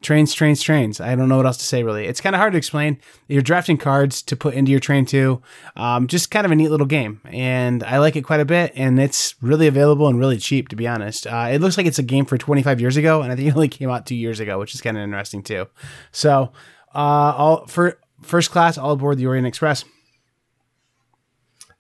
[0.03, 0.99] Trains, trains, trains.
[0.99, 2.07] I don't know what else to say really.
[2.07, 2.99] It's kind of hard to explain.
[3.29, 5.43] You're drafting cards to put into your train too.
[5.77, 8.73] Um, just kind of a neat little game, and I like it quite a bit.
[8.75, 11.27] And it's really available and really cheap, to be honest.
[11.27, 13.55] Uh, it looks like it's a game for 25 years ago, and I think it
[13.55, 15.67] only came out two years ago, which is kind of interesting too.
[16.13, 16.53] So,
[16.95, 19.85] uh, all for first class, all aboard the Orient Express.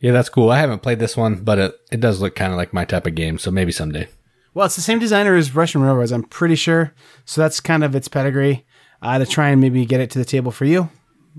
[0.00, 0.50] Yeah, that's cool.
[0.50, 3.06] I haven't played this one, but it, it does look kind of like my type
[3.06, 4.08] of game, so maybe someday.
[4.52, 6.92] Well, it's the same designer as Russian Railroads, I'm pretty sure.
[7.24, 8.66] So that's kind of its pedigree
[9.00, 10.90] uh, to try and maybe get it to the table for you.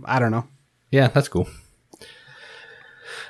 [0.05, 0.47] I don't know.
[0.91, 1.47] Yeah, that's cool.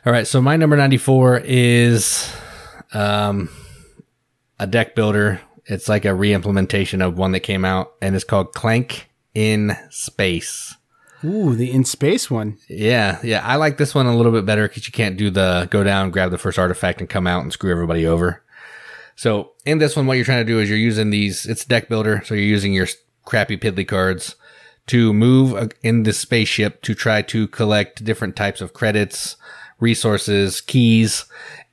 [0.06, 2.32] All right, so my number 94 is
[2.94, 3.50] um,
[4.60, 5.42] a deck builder.
[5.66, 10.76] It's like a re-implementation of one that came out, and it's called Clank in Space.
[11.24, 12.58] Ooh, the in space one.
[12.68, 15.68] Yeah, yeah, I like this one a little bit better because you can't do the
[15.70, 18.44] go down, grab the first artifact, and come out and screw everybody over.
[19.22, 21.46] So in this one, what you're trying to do is you're using these.
[21.46, 22.88] It's deck builder, so you're using your
[23.24, 24.36] crappy piddly cards
[24.88, 29.36] to move in the spaceship to try to collect different types of credits,
[29.80, 31.26] resources, keys,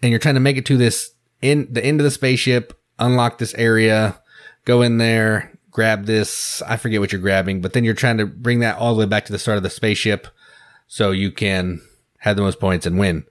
[0.03, 3.39] and you're trying to make it to this in the end of the spaceship, unlock
[3.39, 4.21] this area,
[4.67, 6.61] go in there, grab this.
[6.67, 9.07] I forget what you're grabbing, but then you're trying to bring that all the way
[9.07, 10.29] back to the start of the spaceship
[10.87, 11.81] so you can
[12.19, 13.25] have the most points and win.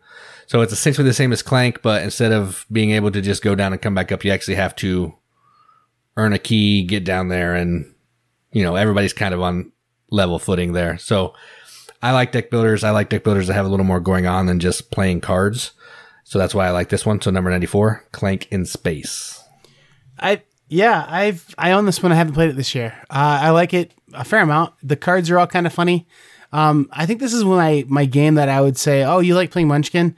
[0.48, 3.54] So it's essentially the same as Clank, but instead of being able to just go
[3.54, 5.14] down and come back up, you actually have to
[6.16, 7.94] earn a key, get down there, and
[8.52, 9.72] you know everybody's kind of on
[10.10, 10.98] level footing there.
[10.98, 11.34] So
[12.02, 12.84] I like deck builders.
[12.84, 15.72] I like deck builders that have a little more going on than just playing cards.
[16.24, 17.22] So that's why I like this one.
[17.22, 19.44] So number ninety four, Clank in Space.
[20.20, 22.12] I yeah, I've I own this one.
[22.12, 22.94] I haven't played it this year.
[23.10, 24.74] Uh, I like it a fair amount.
[24.82, 26.08] The cards are all kind of funny.
[26.58, 29.52] Um, I think this is my my game that I would say, oh, you like
[29.52, 30.16] playing Munchkin?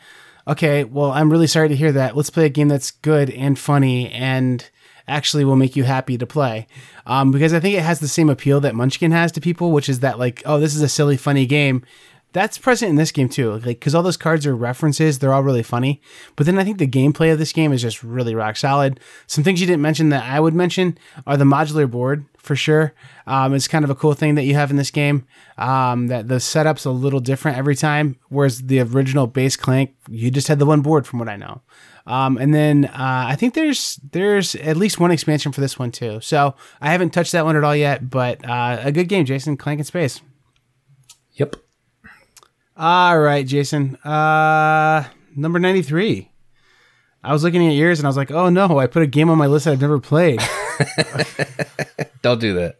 [0.47, 2.15] Okay, well, I'm really sorry to hear that.
[2.15, 4.67] Let's play a game that's good and funny and
[5.05, 6.65] actually will make you happy to play.
[7.05, 9.89] Um, because I think it has the same appeal that Munchkin has to people, which
[9.89, 11.83] is that like, oh, this is a silly, funny game.
[12.32, 15.17] That's present in this game too, like because all those cards are references.
[15.17, 15.99] They're all really funny.
[16.36, 18.99] But then I think the gameplay of this game is just really rock solid.
[19.25, 22.93] Some things you didn't mention that I would mention are the modular board for sure.
[23.25, 25.25] Um, it's kind of a cool thing that you have in this game.
[25.57, 30.30] Um, that the setup's a little different every time, whereas the original base Clank, you
[30.30, 31.61] just had the one board, from what I know.
[32.05, 35.91] Um, and then uh, I think there's there's at least one expansion for this one
[35.91, 36.21] too.
[36.21, 39.57] So I haven't touched that one at all yet, but uh, a good game, Jason.
[39.57, 40.21] Clank in Space.
[41.34, 41.55] Yep.
[42.80, 43.97] All right, Jason.
[43.97, 45.03] Uh,
[45.36, 46.32] number 93.
[47.21, 49.30] I was looking at yours and I was like, oh no, I put a game
[49.30, 50.39] on my list I've never played.
[52.21, 52.77] Don't do that.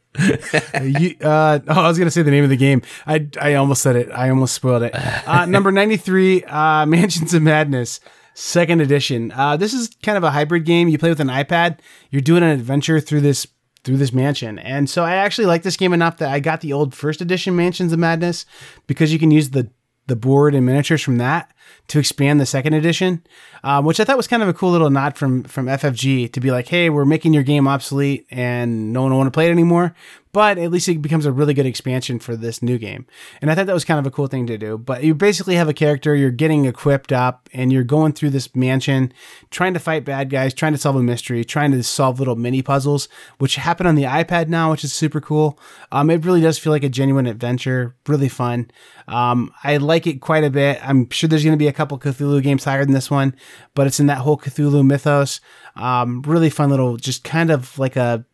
[0.82, 2.82] you, uh, oh, I was going to say the name of the game.
[3.06, 4.10] I, I almost said it.
[4.14, 4.94] I almost spoiled it.
[4.96, 8.00] Uh, number 93, uh, Mansions of Madness,
[8.36, 9.34] second edition.
[9.34, 10.88] Uh, this is kind of a hybrid game.
[10.88, 11.80] You play with an iPad.
[12.10, 13.48] You're doing an adventure through this
[13.84, 14.60] through this mansion.
[14.60, 17.56] And so I actually like this game enough that I got the old first edition
[17.56, 18.46] Mansions of Madness
[18.88, 19.70] because you can use the
[20.10, 21.52] the board and miniatures from that
[21.88, 23.24] to expand the second edition,
[23.64, 26.40] um, which I thought was kind of a cool little nod from from FFG to
[26.40, 29.48] be like, hey, we're making your game obsolete and no one will want to play
[29.48, 29.96] it anymore.
[30.32, 33.08] But at least it becomes a really good expansion for this new game.
[33.42, 34.78] And I thought that was kind of a cool thing to do.
[34.78, 38.56] But you basically have a character, you're getting equipped up, and you're going through this
[38.56, 39.12] mansion,
[39.50, 42.62] trying to fight bad guys, trying to solve a mystery, trying to solve little mini
[42.62, 43.10] puzzles,
[43.40, 45.60] which happen on the iPad now, which is super cool.
[45.92, 48.70] Um, it really does feel like a genuine adventure, really fun.
[49.08, 50.80] Um, I like it quite a bit.
[50.88, 53.36] I'm sure there's going to be a couple Cthulhu games higher than this one,
[53.74, 55.42] but it's in that whole Cthulhu mythos.
[55.76, 58.26] Um, really fun little, just kind of like a,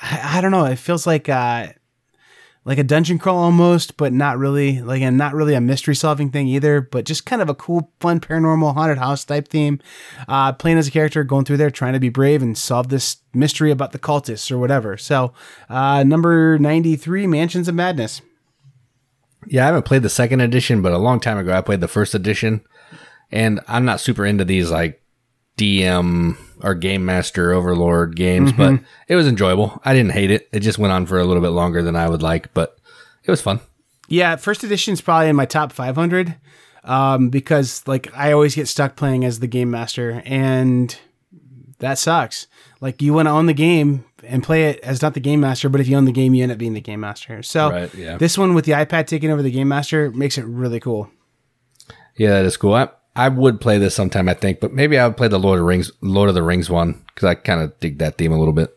[0.00, 1.68] I, I don't know, it feels like, uh,
[2.66, 6.30] like a dungeon crawl almost, but not really, like, and not really a mystery solving
[6.30, 9.80] thing either, but just kind of a cool, fun paranormal haunted house type theme.
[10.26, 13.18] Uh, playing as a character, going through there, trying to be brave and solve this
[13.32, 14.96] mystery about the cultists or whatever.
[14.96, 15.32] So,
[15.68, 18.20] uh, number 93, Mansions of Madness.
[19.46, 21.86] Yeah, I haven't played the second edition, but a long time ago I played the
[21.86, 22.62] first edition,
[23.30, 25.00] and I'm not super into these like
[25.56, 29.80] DM or Game Master Overlord games, but it was enjoyable.
[29.84, 30.48] I didn't hate it.
[30.52, 32.78] It just went on for a little bit longer than I would like, but
[33.24, 33.60] it was fun.
[34.08, 36.36] Yeah, first edition is probably in my top 500
[36.84, 40.96] um, because like I always get stuck playing as the game master, and
[41.78, 42.46] that sucks.
[42.80, 45.68] Like you want to own the game and play it as not the game master,
[45.68, 47.42] but if you own the game, you end up being the game master.
[47.42, 48.16] So Right, yeah.
[48.16, 51.10] this one with the iPad taking over the game master makes it really cool.
[52.16, 52.74] Yeah, that is cool.
[52.74, 55.58] I, I would play this sometime, I think, but maybe I would play the Lord
[55.58, 58.32] of the Rings, Lord of the Rings one because I kind of dig that theme
[58.32, 58.76] a little bit.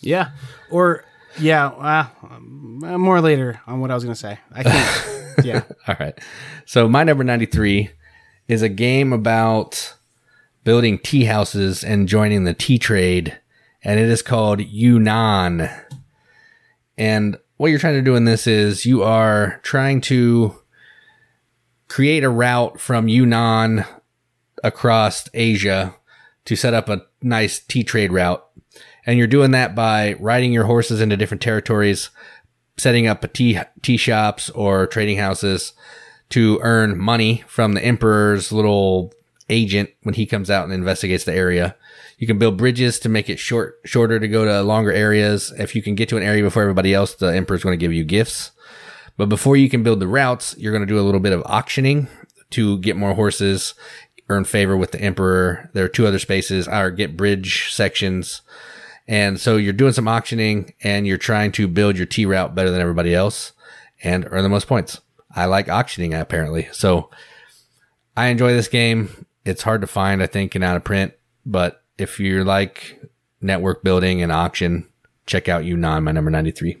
[0.00, 0.30] Yeah,
[0.70, 1.04] or
[1.38, 4.38] yeah, uh, um, more later on what I was gonna say.
[4.52, 5.62] I think yeah.
[5.86, 6.18] All right.
[6.66, 7.90] So my number 93
[8.46, 9.94] is a game about
[10.64, 13.38] building tea houses and joining the tea trade,
[13.82, 15.68] and it is called Yunnan.
[16.96, 20.58] And what you're trying to do in this is you are trying to
[21.88, 23.84] create a route from Yunnan
[24.62, 25.94] across Asia
[26.44, 28.44] to set up a nice tea trade route.
[29.06, 32.10] And you're doing that by riding your horses into different territories,
[32.76, 35.72] setting up a tea tea shops or trading houses
[36.30, 39.12] to earn money from the emperor's little
[39.48, 41.74] agent when he comes out and investigates the area.
[42.18, 45.52] You can build bridges to make it short shorter to go to longer areas.
[45.58, 47.92] If you can get to an area before everybody else, the emperor's going to give
[47.92, 48.50] you gifts.
[49.18, 51.42] But before you can build the routes, you're going to do a little bit of
[51.44, 52.08] auctioning
[52.50, 53.74] to get more horses,
[54.30, 55.68] earn favor with the emperor.
[55.74, 58.42] There are two other spaces, or get bridge sections.
[59.06, 62.70] And so you're doing some auctioning and you're trying to build your tea route better
[62.70, 63.52] than everybody else
[64.02, 65.00] and earn the most points.
[65.34, 66.68] I like auctioning apparently.
[66.72, 67.10] So
[68.16, 69.26] I enjoy this game.
[69.44, 71.14] It's hard to find, I think, and out of print,
[71.46, 73.00] but if you like
[73.40, 74.86] network building and auction,
[75.26, 76.76] check out Yunnan, my number 93.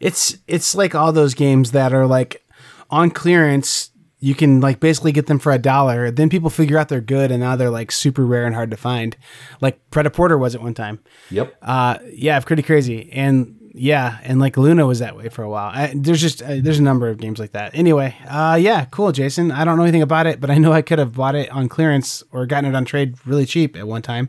[0.00, 2.44] It's it's like all those games that are like
[2.90, 3.90] on clearance.
[4.18, 6.10] You can like basically get them for a dollar.
[6.10, 8.76] Then people figure out they're good, and now they're like super rare and hard to
[8.76, 9.16] find.
[9.60, 10.98] Like Pret-a-Porter was at one time.
[11.30, 11.56] Yep.
[11.62, 13.10] Uh, yeah, pretty crazy.
[13.12, 15.70] And yeah, and like Luna was that way for a while.
[15.72, 17.74] I, there's just uh, there's a number of games like that.
[17.74, 19.52] Anyway, uh, yeah, cool, Jason.
[19.52, 21.68] I don't know anything about it, but I know I could have bought it on
[21.68, 24.28] clearance or gotten it on trade really cheap at one time.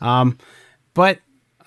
[0.00, 0.38] Um,
[0.92, 1.20] but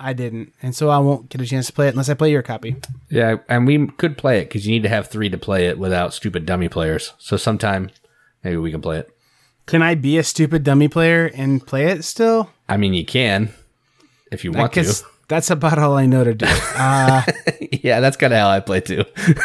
[0.03, 2.31] I didn't, and so I won't get a chance to play it unless I play
[2.31, 2.75] your copy.
[3.09, 5.79] Yeah, and we could play it because you need to have three to play it
[5.79, 7.13] without stupid dummy players.
[7.17, 7.89] So sometime
[8.43, 9.09] maybe we can play it.
[9.65, 12.49] Can I be a stupid dummy player and play it still?
[12.67, 13.53] I mean, you can
[14.31, 15.03] if you want to.
[15.29, 16.45] That's about all I know to do.
[16.47, 17.23] Uh,
[17.71, 19.05] yeah, that's kind of how I play too.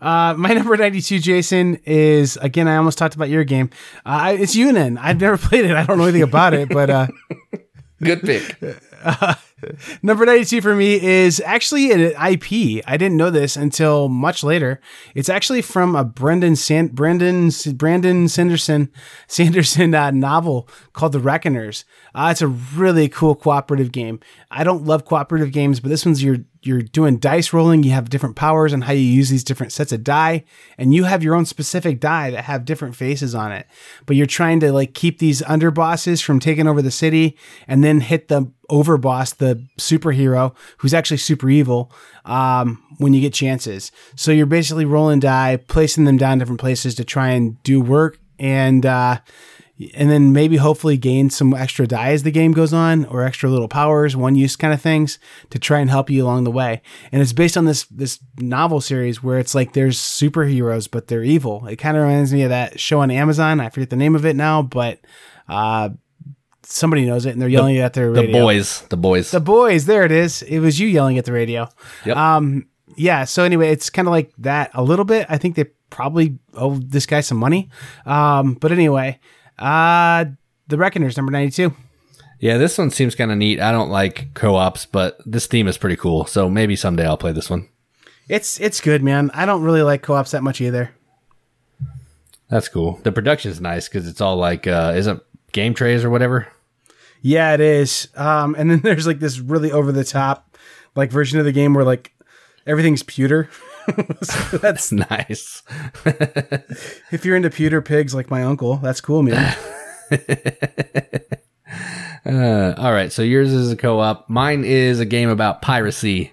[0.00, 3.70] uh, my number 92, Jason, is again, I almost talked about your game.
[4.04, 4.98] Uh, it's Yunnan.
[4.98, 5.74] I've never played it.
[5.74, 7.06] I don't know anything about it, but uh,
[8.02, 8.56] Good pick.
[9.02, 9.34] uh,
[10.02, 12.82] number 92 for me is actually an IP.
[12.86, 14.80] I didn't know this until much later.
[15.14, 18.90] It's actually from a Brendan San- Brandon Brandon Sanderson
[19.26, 21.84] Sanderson uh, novel called The Reckoners.
[22.14, 24.20] Uh, it's a really cool cooperative game.
[24.50, 26.38] I don't love cooperative games, but this one's you're
[26.68, 27.82] you're doing dice rolling.
[27.82, 30.44] You have different powers and how you use these different sets of die,
[30.76, 33.66] and you have your own specific die that have different faces on it.
[34.04, 38.00] But you're trying to like keep these underbosses from taking over the city, and then
[38.00, 41.90] hit the overboss, the superhero who's actually super evil.
[42.26, 46.94] Um, when you get chances, so you're basically rolling die, placing them down different places
[46.96, 48.84] to try and do work and.
[48.84, 49.18] Uh,
[49.94, 53.48] and then maybe hopefully gain some extra die as the game goes on or extra
[53.48, 55.18] little powers one use kind of things
[55.50, 56.82] to try and help you along the way.
[57.12, 61.22] And it's based on this this novel series where it's like there's superheroes but they're
[61.22, 61.66] evil.
[61.66, 63.60] It kind of reminds me of that show on amazon.
[63.60, 64.98] I forget the name of it now but
[65.48, 65.90] uh
[66.64, 68.42] somebody knows it and they're yelling the, at their the radio.
[68.42, 69.30] boys the boys.
[69.30, 70.42] The boys there it is.
[70.42, 71.68] It was you yelling at the radio.
[72.04, 72.16] Yep.
[72.16, 72.66] um
[72.96, 75.26] yeah so anyway it's kind of like that a little bit.
[75.28, 77.70] I think they probably owe this guy some money.
[78.04, 79.20] Um but anyway
[79.58, 80.24] uh,
[80.68, 81.74] The Reckoners, number 92.
[82.40, 85.76] yeah this one seems kind of neat i don't like co-ops but this theme is
[85.78, 87.68] pretty cool so maybe someday i'll play this one
[88.28, 89.30] It's it's good, man.
[89.34, 90.90] I don't really like co-ops that much either.
[92.48, 96.46] that's cool the production's nice because it's all like uh isn't game trays or whatever
[97.20, 98.06] Yeah, it is.
[98.14, 100.56] Um, and then there's like this really over the top
[100.94, 102.12] like version of the game where like
[102.66, 103.48] everything's pewter.
[104.22, 105.62] so that's nice
[107.10, 109.56] if you're into pewter pigs like my uncle, that's cool, man.
[112.26, 114.28] Uh, all right, so yours is a co-op.
[114.28, 116.32] Mine is a game about piracy,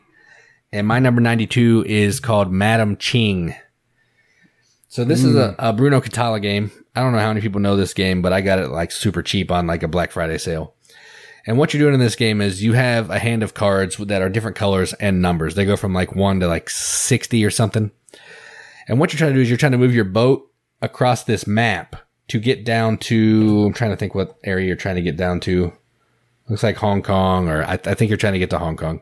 [0.74, 3.56] and my number ninety-two is called Madame Ching.
[4.89, 6.72] So this is a, a Bruno Cathala game.
[6.95, 9.22] I don't know how many people know this game, but I got it like super
[9.22, 10.74] cheap on like a Black Friday sale.
[11.45, 14.21] And what you're doing in this game is you have a hand of cards that
[14.21, 15.55] are different colors and numbers.
[15.55, 17.91] They go from like one to like sixty or something.
[18.87, 21.45] And what you're trying to do is you're trying to move your boat across this
[21.45, 21.95] map
[22.29, 23.65] to get down to.
[23.67, 25.73] I'm trying to think what area you're trying to get down to.
[26.49, 29.01] Looks like Hong Kong, or I, I think you're trying to get to Hong Kong.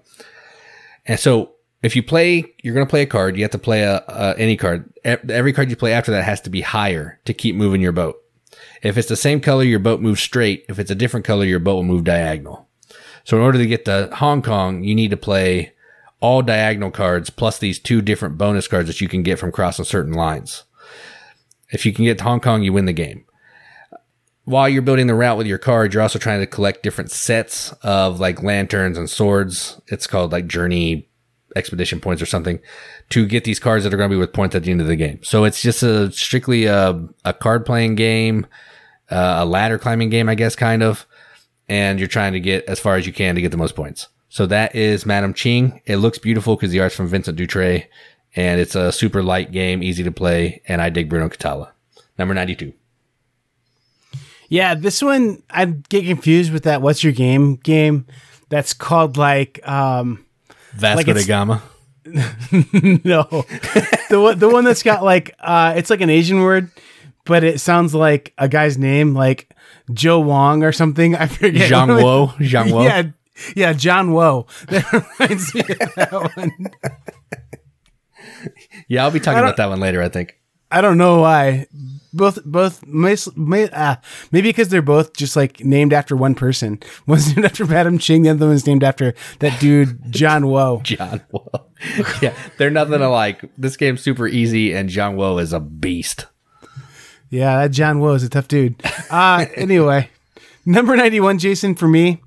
[1.06, 3.36] And so, if you play, you're going to play a card.
[3.36, 4.94] You have to play a, a any card.
[5.04, 8.23] Every card you play after that has to be higher to keep moving your boat.
[8.84, 10.66] If it's the same color, your boat moves straight.
[10.70, 12.68] If it's a different color, your boat will move diagonal.
[13.24, 15.74] So, in order to get to Hong Kong, you need to play
[16.20, 19.86] all diagonal cards plus these two different bonus cards that you can get from crossing
[19.86, 20.64] certain lines.
[21.72, 23.26] If you can get to Hong Kong, you win the game
[24.46, 27.72] while you're building the route with your card, you're also trying to collect different sets
[27.82, 29.80] of like lanterns and swords.
[29.88, 31.08] It's called like journey
[31.56, 32.60] expedition points or something
[33.10, 34.88] to get these cards that are going to be with points at the end of
[34.88, 35.20] the game.
[35.24, 38.46] So it's just a strictly a, a card playing game,
[39.10, 41.06] uh, a ladder climbing game, I guess, kind of.
[41.70, 44.08] And you're trying to get as far as you can to get the most points.
[44.30, 45.82] So that is Madame Ching.
[45.86, 47.88] It looks beautiful because the art's from Vincent Dutrait
[48.36, 50.62] and it's a super light game, easy to play.
[50.68, 51.72] And I dig Bruno Cathala.
[52.18, 52.74] Number 92.
[54.50, 56.82] Yeah, this one I get confused with that.
[56.82, 58.06] What's your game game?
[58.50, 60.26] That's called like um
[60.74, 61.64] Vasco Like da Gama.
[62.06, 63.24] no
[64.10, 66.70] the one the one that's got like uh it's like an Asian word,
[67.26, 69.56] but it sounds like a guy's name like
[69.92, 71.16] Joe Wong or something.
[71.24, 71.70] I forget.
[71.72, 72.34] Zhanguo.
[72.38, 72.84] Zhang Wo.
[72.84, 73.04] Yeah,
[73.56, 74.48] yeah, John Woe.
[74.68, 76.72] That reminds me of that one.
[78.88, 80.02] Yeah, I'll be talking about that one later.
[80.02, 80.40] I think.
[80.72, 81.68] I don't know why.
[82.16, 83.96] Both, both, may, may, uh,
[84.32, 86.80] maybe because they're both just like named after one person.
[87.08, 90.82] One's named after Madame Ching, the other one's named after that dude John Woe.
[90.84, 91.48] John Woe.
[92.22, 93.44] yeah, they're nothing alike.
[93.58, 96.26] This game's super easy, and John Woe is a beast.
[97.34, 98.76] Yeah, that John Woe is a tough dude.
[99.10, 100.12] Uh, anyway,
[100.68, 102.22] number 91, Jason, for me,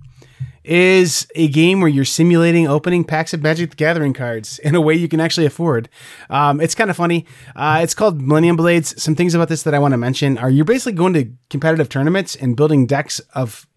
[0.64, 4.80] is a game where you're simulating opening packs of Magic the Gathering cards in a
[4.80, 5.88] way you can actually afford.
[6.28, 7.24] Um, it's kind of funny.
[7.54, 9.00] Uh, it's called Millennium Blades.
[9.00, 11.88] Some things about this that I want to mention are you're basically going to competitive
[11.88, 13.68] tournaments and building decks of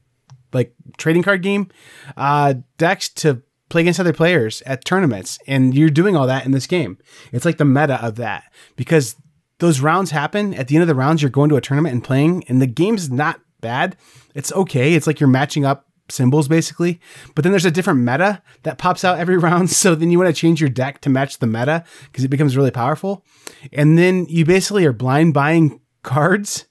[0.52, 1.70] like trading card game
[2.18, 6.54] uh, decks to play against other players at tournaments, and you're doing all that in
[6.54, 6.98] this game.
[7.32, 9.16] It's like the meta of that because
[9.60, 11.22] those rounds happen at the end of the rounds.
[11.22, 13.96] You're going to a tournament and playing, and the game's not bad.
[14.34, 14.94] It's okay.
[14.94, 17.00] It's like you're matching up symbols basically,
[17.36, 19.70] but then there's a different meta that pops out every round.
[19.70, 22.58] So then you want to change your deck to match the meta because it becomes
[22.58, 23.26] really powerful,
[23.72, 26.66] and then you basically are blind buying cards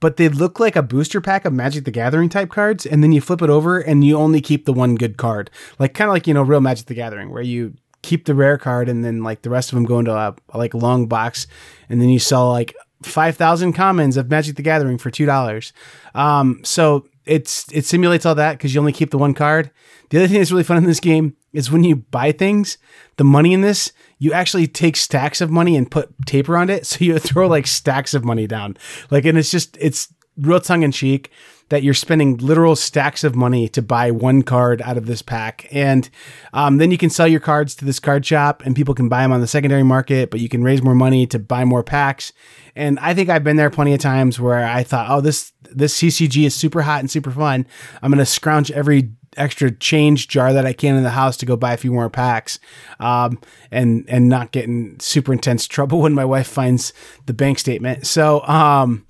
[0.00, 3.12] but they look like a booster pack of Magic the Gathering type cards, and then
[3.12, 5.50] you flip it over and you only keep the one good card.
[5.78, 7.74] Like kind of like, you know, real Magic the Gathering, where you
[8.06, 10.58] keep the rare card and then like the rest of them go into a, a
[10.58, 11.46] like long box,
[11.88, 15.72] and then you sell like 5,000 commons of Magic the Gathering for $2.
[16.14, 19.70] Um, so it's it simulates all that because you only keep the one card.
[20.10, 22.78] The other thing that's really fun in this game is when you buy things,
[23.16, 26.86] the money in this, you actually take stacks of money and put tape around it.
[26.96, 28.76] So you throw like stacks of money down.
[29.10, 31.32] Like, and it's just, it's real tongue in cheek
[31.68, 35.66] that you're spending literal stacks of money to buy one card out of this pack.
[35.72, 36.08] And
[36.52, 39.22] um, then you can sell your cards to this card shop and people can buy
[39.22, 42.32] them on the secondary market, but you can raise more money to buy more packs.
[42.76, 45.98] And I think I've been there plenty of times where I thought, oh, this, this
[45.98, 47.66] CCG is super hot and super fun.
[48.00, 51.46] I'm going to scrounge every extra change jar that I can in the house to
[51.46, 52.58] go buy a few more packs,
[53.00, 53.38] um,
[53.70, 56.92] and and not get in super intense trouble when my wife finds
[57.26, 58.06] the bank statement.
[58.06, 59.06] So um,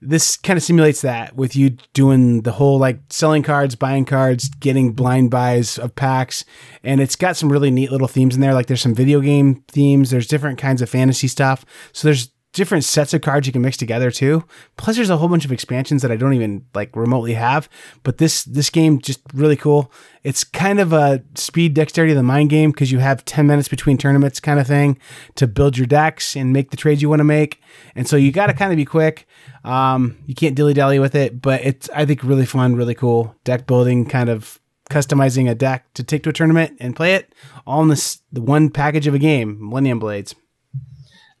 [0.00, 4.48] this kind of simulates that with you doing the whole like selling cards, buying cards,
[4.48, 6.44] getting blind buys of packs,
[6.82, 8.54] and it's got some really neat little themes in there.
[8.54, 11.64] Like there's some video game themes, there's different kinds of fantasy stuff.
[11.92, 14.42] So there's different sets of cards you can mix together too.
[14.78, 17.68] Plus, there's a whole bunch of expansions that I don't even like remotely have.
[18.02, 19.92] But this this game just really cool.
[20.24, 23.68] It's kind of a speed dexterity of the mind game because you have 10 minutes
[23.68, 24.98] between tournaments kind of thing
[25.36, 27.60] to build your decks and make the trades you want to make.
[27.94, 29.28] And so you got to kind of be quick.
[29.62, 33.36] Um, you can't dilly dally with it, but it's I think really fun, really cool
[33.44, 34.58] deck building kind of
[34.90, 37.34] customizing a deck to take to a tournament and play it
[37.66, 40.34] all in this the one package of a game, Millennium Blades.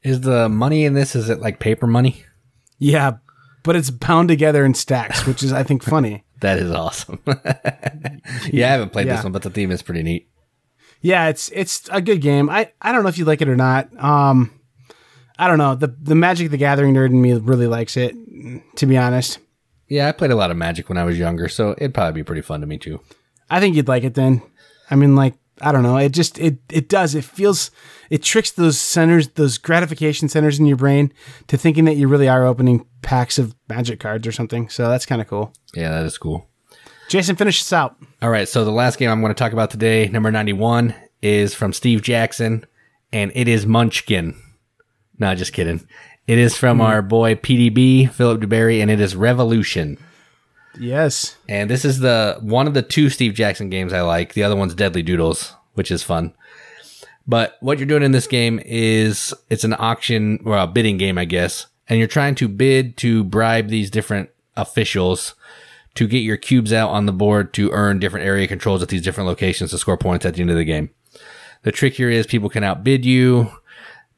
[0.02, 1.16] Is the money in this?
[1.16, 2.22] Is it like paper money?
[2.78, 3.18] Yeah,
[3.62, 6.24] but it's bound together in stacks, which is I think funny.
[6.40, 7.18] That is awesome.
[8.50, 9.16] yeah, I haven't played Yeah.
[9.16, 10.28] this one, but the theme is pretty neat.
[11.00, 12.48] Yeah, it's it's a good game.
[12.50, 13.88] I, I don't know if you like it or not.
[14.02, 14.50] Um,
[15.38, 15.74] I don't know.
[15.74, 18.14] The the Magic the Gathering nerd in me really likes it.
[18.76, 19.38] To be honest,
[19.88, 22.24] Yeah, I played a lot of Magic when I was younger, so it'd probably be
[22.24, 23.00] pretty fun to me too.
[23.50, 24.42] I think you'd like it then.
[24.90, 25.96] I mean, like I don't know.
[25.96, 27.14] It just it it does.
[27.14, 27.70] It feels
[28.10, 31.12] it tricks those centers, those gratification centers in your brain
[31.48, 34.68] to thinking that you really are opening packs of Magic cards or something.
[34.68, 35.52] So that's kind of cool.
[35.74, 36.48] Yeah, that is cool.
[37.08, 37.96] Jason, finish this out.
[38.20, 41.54] All right, so the last game I'm going to talk about today, number 91, is
[41.54, 42.66] from Steve Jackson,
[43.12, 44.34] and it is Munchkin.
[45.18, 45.86] No, just kidding.
[46.26, 46.82] It is from hmm.
[46.82, 49.98] our boy PDB, Philip duBarry, and it is Revolution.
[50.78, 51.36] Yes.
[51.48, 54.34] And this is the one of the two Steve Jackson games I like.
[54.34, 56.34] The other one's Deadly Doodles, which is fun.
[57.26, 61.18] But what you're doing in this game is it's an auction or a bidding game,
[61.18, 65.34] I guess, and you're trying to bid to bribe these different officials
[65.96, 69.02] to get your cubes out on the board to earn different area controls at these
[69.02, 70.90] different locations to score points at the end of the game.
[71.62, 73.50] The trick here is people can outbid you,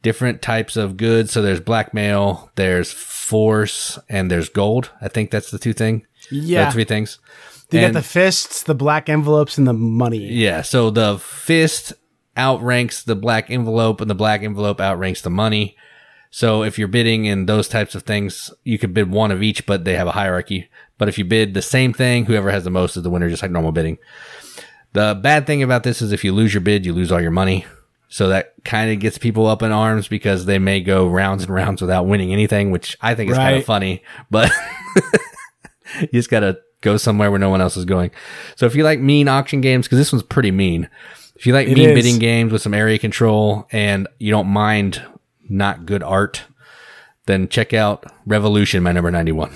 [0.02, 1.32] different types of goods.
[1.32, 2.92] So there's blackmail, there's
[3.28, 4.90] force, and there's gold.
[5.00, 6.06] I think that's the two thing.
[6.30, 6.64] Yeah.
[6.66, 7.18] The three things.
[7.70, 10.26] You And- got the fists, the black envelopes, and the money.
[10.32, 11.92] yeah, so the fist
[12.36, 15.76] outranks the black envelope, and the black envelope outranks the money.
[16.30, 19.66] So if you're bidding in those types of things, you could bid one of each,
[19.66, 20.68] but they have a hierarchy.
[20.98, 23.42] But if you bid the same thing, whoever has the most is the winner, just
[23.42, 23.98] like normal bidding.
[24.94, 27.30] The bad thing about this is if you lose your bid, you lose all your
[27.30, 27.66] money.
[28.08, 31.52] So that kind of gets people up in arms because they may go rounds and
[31.52, 34.02] rounds without winning anything, which I think is kind of funny.
[34.30, 34.50] But
[36.00, 38.10] you just gotta go somewhere where no one else is going.
[38.56, 40.88] So if you like mean auction games, because this one's pretty mean.
[41.36, 41.94] If you like It mean is.
[41.94, 45.02] bidding games with some area control and you don't mind
[45.48, 46.44] not good art,
[47.26, 49.52] then check out Revolution, my number ninety-one.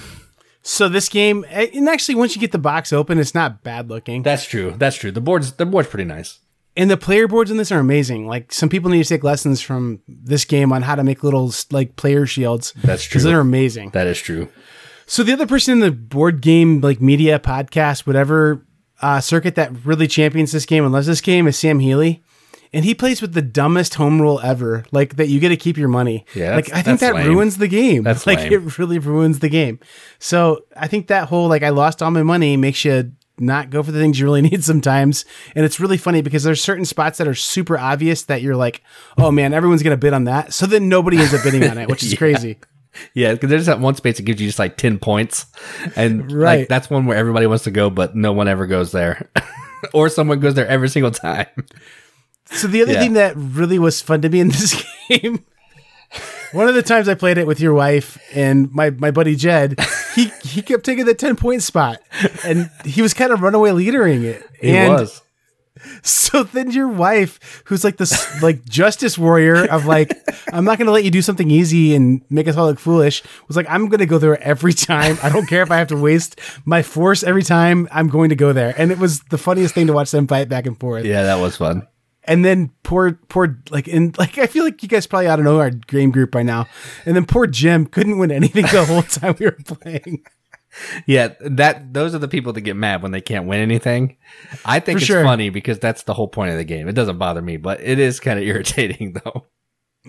[0.63, 3.89] So this game, eh, and actually, once you get the box open, it's not bad
[3.89, 4.23] looking.
[4.23, 4.75] That's true.
[4.77, 5.11] That's true.
[5.11, 6.39] The board's the board's pretty nice.
[6.77, 8.27] And the player boards in this are amazing.
[8.27, 11.53] Like some people need to take lessons from this game on how to make little
[11.71, 12.73] like player shields.
[12.83, 13.11] That's true.
[13.11, 13.91] Because they're amazing.
[13.91, 14.49] That is true.
[15.07, 18.65] So the other person in the board game like media podcast, whatever
[19.03, 22.23] uh, circuit that really champions this game and loves this game is Sam Healey.
[22.75, 25.77] And he plays with the dumbest home rule ever, like that you get to keep
[25.77, 26.25] your money.
[26.35, 27.27] Yeah, like I think that lame.
[27.27, 28.03] ruins the game.
[28.03, 28.53] That's like lame.
[28.55, 29.79] it really ruins the game.
[30.19, 33.83] So I think that whole like I lost all my money makes you not go
[33.83, 35.25] for the things you really need sometimes.
[35.57, 38.83] And it's really funny because there's certain spots that are super obvious that you're like,
[39.19, 40.53] oh man, everyone's gonna bid on that.
[40.53, 42.19] So then nobody ends up bidding on it, which is Yeah.
[42.19, 42.59] crazy.
[43.15, 45.47] Yeah, because there's that one space that gives you just like ten points,
[45.97, 46.59] and Right.
[46.61, 49.31] like that's one where everybody wants to go, but no one ever goes there,
[49.95, 51.47] or someone goes there every single time.
[52.51, 53.01] So the other Yeah.
[53.01, 55.43] thing that really was fun to me in this game,
[56.53, 59.79] one of the times I played it with your wife and my, my buddy Jed,
[60.15, 62.01] he he kept taking the ten point spot,
[62.45, 64.43] and he was kind of runaway leadering it.
[64.61, 65.23] It and was.
[66.03, 70.17] So then your wife, who's like this like justice warrior of like,
[70.53, 73.57] I'm not gonna let you do something easy and make us all look foolish, was
[73.57, 75.19] like, I'm gonna go there every time.
[75.23, 77.89] I don't care if I have to waste my force every time.
[77.91, 80.49] I'm going to go there, and it was the funniest thing to watch them fight
[80.49, 81.05] back and forth.
[81.05, 81.87] Yeah, that was fun.
[82.25, 85.43] And then poor, poor, like, in like, I feel like you guys probably ought to
[85.43, 86.67] know our game group by now.
[87.05, 90.23] And then poor Jim couldn't win anything the whole time we were playing.
[91.07, 94.17] Yeah, that those are the people that get mad when they can't win anything.
[94.65, 95.23] I think For it's sure.
[95.25, 96.89] funny because that's the whole point of the game.
[96.89, 99.47] It doesn't bother me, but it is kind of irritating though.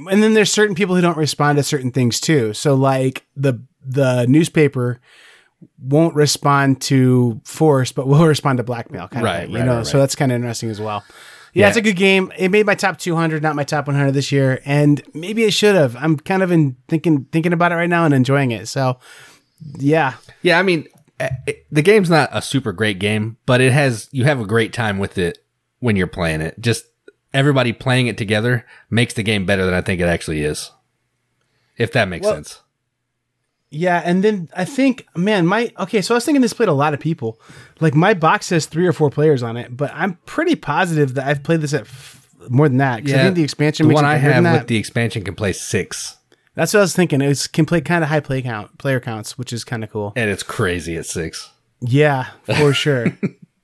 [0.09, 2.53] And then there's certain people who don't respond to certain things too.
[2.53, 5.01] So like the the newspaper
[5.80, 9.66] won't respond to force, but will respond to blackmail, kind Right, of thing, you right,
[9.66, 9.78] know.
[9.78, 11.03] right, So that's kind of interesting as well.
[11.54, 11.68] Yeah, Yeah.
[11.70, 12.32] it's a good game.
[12.38, 15.76] It made my top 200, not my top 100 this year, and maybe it should
[15.76, 15.95] have.
[15.95, 18.68] I'm kind of in thinking thinking about it right now and enjoying it.
[18.68, 18.97] So,
[19.78, 20.88] yeah, Yeah, I mean,
[21.20, 24.45] eh, it, the game's not a super great game, but it has you have a
[24.45, 25.38] great time with it
[25.80, 26.60] when you're playing it.
[26.60, 26.86] Just
[27.34, 30.72] everybody playing it together makes the game better than I think it actually is.
[31.78, 32.62] If that makes Well- sense.
[33.74, 36.02] Yeah, and then I think, man, my okay.
[36.02, 37.40] So I was thinking this played a lot of people.
[37.80, 41.26] Like my box has three or four players on it, but I'm pretty positive that
[41.28, 43.04] I've played this at f- more than that.
[43.04, 46.18] 'cause I think the expansion the one I have with the expansion can play six,
[46.56, 47.20] That's what I was thinking.
[47.22, 50.14] It can play kind of high play count, player counts, which is kind of cool.
[50.16, 51.50] and it's crazy at six.
[51.82, 53.08] Yeah, for sure.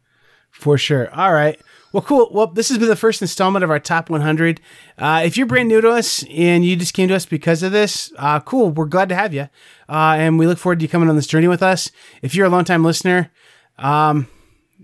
[0.51, 1.13] for sure.
[1.13, 1.59] All right.
[1.91, 2.29] Well, cool.
[2.31, 4.61] Well, this has been the first installment of our top 100.
[4.97, 7.71] Uh, if you're brand new to us and you just came to us because of
[7.71, 8.69] this, uh, cool.
[8.69, 9.49] We're glad to have you.
[9.87, 11.89] Uh, and we look forward to you coming on this journey with us.
[12.21, 13.31] If you're a longtime listener,
[13.79, 14.27] um,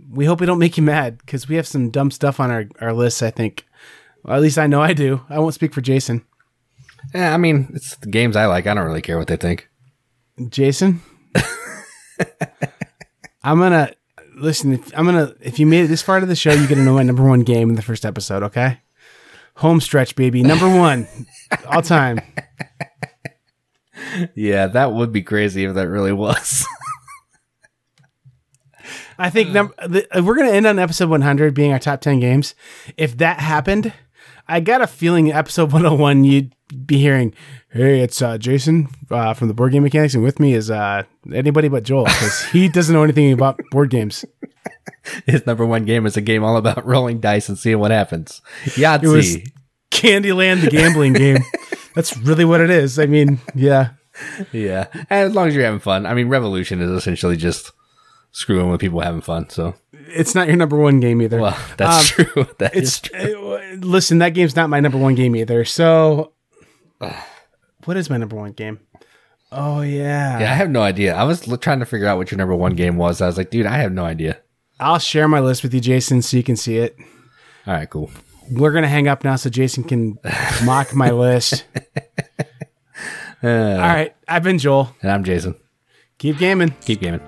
[0.10, 2.66] we hope we don't make you mad because we have some dumb stuff on our,
[2.82, 3.66] our lists, I think.
[4.24, 5.22] Well, at least I know I do.
[5.30, 6.26] I won't speak for Jason.
[7.14, 8.66] Yeah, I mean, it's the games I like.
[8.66, 9.70] I don't really care what they think.
[10.50, 11.02] Jason,
[13.44, 13.94] I'm gonna
[14.36, 14.74] listen.
[14.74, 16.82] If, I'm gonna if you made it this far to the show, you get to
[16.82, 18.44] know my number one game in the first episode.
[18.44, 18.80] Okay,
[19.56, 21.08] home stretch, baby, number one
[21.68, 22.20] all time.
[24.36, 26.66] Yeah, that would be crazy if that really was.
[29.18, 32.54] I think num- the, we're gonna end on episode 100 being our top 10 games.
[32.98, 33.94] If that happened,
[34.48, 36.55] I got a feeling episode 101 you'd
[36.86, 37.34] be hearing,
[37.72, 41.04] "Hey, it's uh, Jason uh, from the Board Game Mechanics, and with me is uh,
[41.34, 44.26] anybody but Joel because he doesn't know anything about board games."
[45.28, 48.42] His number one game is a game all about rolling dice and seeing what happens.
[48.64, 49.04] Yahtzee.
[49.04, 49.38] It was
[49.92, 51.38] Candyland, the gambling game.
[51.94, 52.98] That's really what it is.
[53.00, 53.90] I mean, yeah.
[54.52, 54.88] Yeah.
[54.94, 56.06] And as long as you're having fun.
[56.08, 57.72] I mean, Revolution is essentially just
[58.32, 59.50] screwing with people having fun.
[59.50, 61.40] So, It's not your number one game either.
[61.40, 62.48] well, that's true.
[62.58, 63.54] That is it's true.
[63.54, 65.66] uh, listen, that game's not my number one game either.
[65.66, 66.34] So,
[67.86, 68.80] what is my number one game?
[69.52, 70.40] Oh yeah.
[70.40, 71.16] Yeah, I have no idea.
[71.16, 73.22] I was l- trying to figure out what your number one game was.
[73.22, 74.38] I was like, dude, I have no idea.
[74.80, 76.98] I'll share my list with you, Jason, so you can see it.
[77.68, 78.12] All right, cool.
[78.52, 80.20] We're gonna hang up now, so Jason can
[80.66, 81.66] mock my list.
[83.44, 84.96] Uh, All right, I've been Joel.
[85.02, 85.56] and I'm Jason.
[86.18, 86.74] Keep gaming.
[86.82, 87.22] Keep gaming.